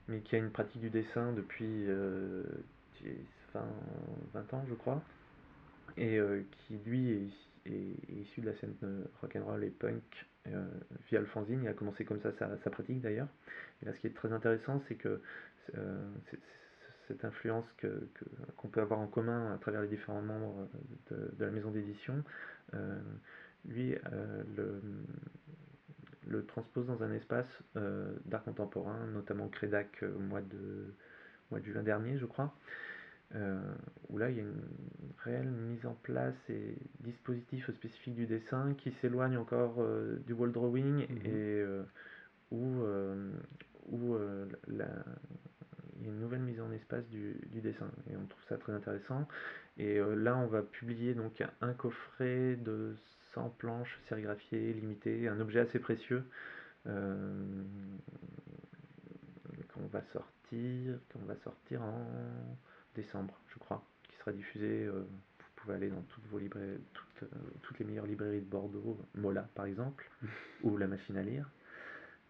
mais 0.09 0.21
qui 0.21 0.37
a 0.37 0.39
une 0.39 0.51
pratique 0.51 0.81
du 0.81 0.91
dessin 0.91 1.33
depuis 1.33 1.87
20, 3.55 3.63
20 4.35 4.55
ans, 4.55 4.65
je 4.69 4.75
crois, 4.75 5.03
et 5.97 6.19
qui, 6.51 6.79
lui, 6.85 7.11
est, 7.11 7.71
est, 7.71 8.13
issu 8.21 8.43
de 8.43 8.47
la 8.47 8.57
scène 8.57 8.75
rock'n'roll 9.21 9.65
et 9.65 9.71
punk 9.71 10.27
euh, 10.49 10.67
via 11.09 11.21
le 11.21 11.27
fanzine. 11.27 11.63
Il 11.63 11.69
a 11.69 11.73
commencé 11.73 12.05
comme 12.05 12.21
ça 12.21 12.33
sa, 12.33 12.71
pratique 12.71 13.01
d'ailleurs. 13.01 13.29
Et 13.81 13.87
là, 13.87 13.93
ce 13.93 14.01
qui 14.01 14.07
est 14.09 14.15
très 14.15 14.33
intéressant, 14.33 14.83
c'est 14.89 14.97
que 14.97 15.21
euh, 15.77 16.11
cette 17.07 17.25
influence 17.25 17.65
que, 17.77 18.09
qu'on 18.57 18.69
peut 18.69 18.81
avoir 18.81 19.01
en 19.01 19.07
commun 19.07 19.55
à 19.55 19.59
travers 19.59 19.83
les 19.83 19.89
différents 19.89 20.23
membres 20.23 20.69
de, 21.11 21.45
la 21.45 21.51
maison 21.51 21.71
d'édition, 21.71 22.25
euh, 22.75 22.99
lui 23.67 23.95
le, 24.57 24.81
le, 26.27 26.45
transpose 26.47 26.87
dans 26.87 27.03
un 27.03 27.13
espace 27.13 27.63
d'art 28.25 28.43
contemporain, 28.45 29.07
notamment 29.13 29.49
Crédac 29.49 30.03
au 30.03 30.19
mois 30.19 30.41
de, 30.41 30.95
mois 31.51 31.61
de 31.61 31.67
juin 31.67 31.83
dernier, 31.83 32.19
je 32.19 32.27
crois. 32.27 32.53
Euh, 33.35 33.59
où 34.11 34.19
là 34.19 34.29
il 34.29 34.37
y 34.37 34.41
a 34.41 34.43
une 34.43 34.61
réelle 35.25 35.49
mise 35.49 35.87
en 35.87 35.95
place 36.03 36.35
et 36.51 36.77
dispositif 37.01 37.71
spécifique 37.71 38.15
du 38.15 38.27
dessin 38.27 38.75
qui 38.75 38.93
s'éloigne 39.01 39.39
encore 39.39 39.77
euh, 39.79 40.19
du 40.27 40.35
wall 40.35 40.53
drawing 40.53 41.09
mhm. 41.09 41.17
et 41.25 41.31
euh, 41.31 41.83
où, 42.51 42.83
où 43.91 44.19
il 44.69 44.77
y 44.77 44.83
a 44.83 46.11
une 46.11 46.21
nouvelle 46.21 46.43
mise 46.43 46.61
en 46.61 46.71
espace 46.73 47.09
du, 47.09 47.35
du, 47.47 47.63
dessin 47.63 47.91
et 48.11 48.17
on 48.17 48.27
trouve 48.27 48.45
ça 48.51 48.59
très 48.59 48.75
intéressant 48.75 49.27
et 49.79 49.99
là 49.99 50.37
on 50.37 50.47
va 50.47 50.61
publier 50.61 51.15
donc 51.15 51.43
un 51.63 51.73
coffret 51.73 52.57
de 52.57 52.95
100 53.33 53.49
planches 53.57 53.99
sérigraphiées 54.11 54.75
limitées 54.75 55.27
un 55.29 55.41
objet 55.41 55.61
assez 55.61 55.79
précieux 55.79 56.23
qu'on 56.85 56.91
va 59.91 60.03
sortir 60.13 60.99
qu'on 61.11 61.25
va 61.25 61.37
sortir 61.37 61.81
en 61.81 62.07
décembre, 62.95 63.39
je 63.49 63.59
crois, 63.59 63.85
qui 64.09 64.17
sera 64.17 64.33
diffusé. 64.33 64.87
Euh, 64.87 65.01
vous 65.01 65.51
pouvez 65.57 65.75
aller 65.75 65.91
dans 65.91 66.03
toutes, 66.03 66.27
vos 66.27 66.39
librairies, 66.39 66.81
toutes, 66.93 67.23
euh, 67.23 67.37
toutes, 67.63 67.79
les 67.79 67.85
meilleures 67.85 68.07
librairies 68.07 68.41
de 68.41 68.47
Bordeaux, 68.47 68.99
Mola 69.15 69.49
par 69.55 69.67
exemple, 69.67 70.11
ou 70.63 70.77
La 70.77 70.87
Machine 70.87 71.17
à 71.17 71.23
lire, 71.23 71.49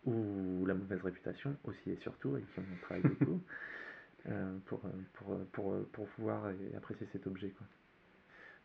ou 0.05 0.65
La 0.67 0.75
Mauvaise 0.75 1.01
Réputation 1.03 1.57
aussi 1.65 1.91
et 1.91 1.97
surtout, 1.97 2.35
avec 2.35 2.47
qui 2.53 2.61
on 2.61 2.85
travaille 2.85 3.03
beaucoup, 3.03 3.43
euh, 4.27 4.59
pour, 4.67 4.81
pour, 5.15 5.39
pour, 5.53 5.87
pour, 5.87 6.09
pouvoir 6.09 6.53
apprécier 6.77 7.09
cet 7.13 7.27
objet. 7.27 7.51
Quoi. 7.51 7.67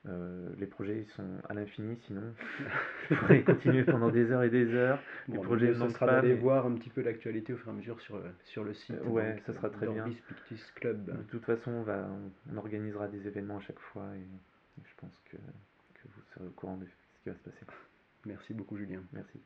Euh, 0.06 0.50
les 0.58 0.68
projets 0.68 1.06
sont 1.16 1.28
à 1.50 1.54
l'infini, 1.54 1.98
sinon 2.08 2.34
je 3.10 3.16
pourrais 3.16 3.44
continuer 3.44 3.84
pendant 3.84 4.10
des 4.10 4.32
heures 4.32 4.44
et 4.44 4.50
des 4.50 4.74
heures. 4.74 5.00
Bon, 5.28 5.36
les 5.36 5.42
projets 5.42 5.74
ne 5.74 5.90
sera 5.90 6.06
d'aller 6.08 6.34
mais 6.34 6.40
voir 6.40 6.66
un 6.66 6.76
petit 6.76 6.90
peu 6.90 7.02
l'actualité 7.02 7.52
au 7.54 7.58
fur 7.58 7.68
et 7.68 7.72
à 7.72 7.74
mesure 7.74 8.00
sur, 8.02 8.18
le- 8.18 8.32
sur 8.46 8.64
le 8.64 8.74
site. 8.74 8.96
Euh, 8.96 9.10
ouais, 9.10 9.34
donc, 9.34 9.44
ça 9.46 9.54
sera 9.54 9.70
très 9.70 9.88
bien. 9.88 10.04
Pictus 10.28 10.72
Club. 10.72 11.06
De 11.06 11.24
toute 11.24 11.44
façon, 11.46 11.72
on, 11.72 11.84
va, 11.84 12.08
on 12.52 12.58
organisera 12.58 13.08
des 13.08 13.28
événements 13.28 13.58
à 13.58 13.62
chaque 13.62 13.80
fois 13.80 14.06
et, 14.16 14.20
et 14.20 14.84
je 14.86 14.96
pense 14.98 15.20
que, 15.26 15.36
que 15.38 16.08
vous 16.08 16.22
serez 16.34 16.46
au 16.46 16.52
courant 16.52 16.78
de 16.78 16.86
ce 16.86 17.24
qui 17.24 17.30
va 17.30 17.36
se 17.36 17.44
passer. 17.44 17.66
Merci 18.26 18.54
beaucoup, 18.54 18.78
Julien. 18.78 19.02
Merci. 19.12 19.42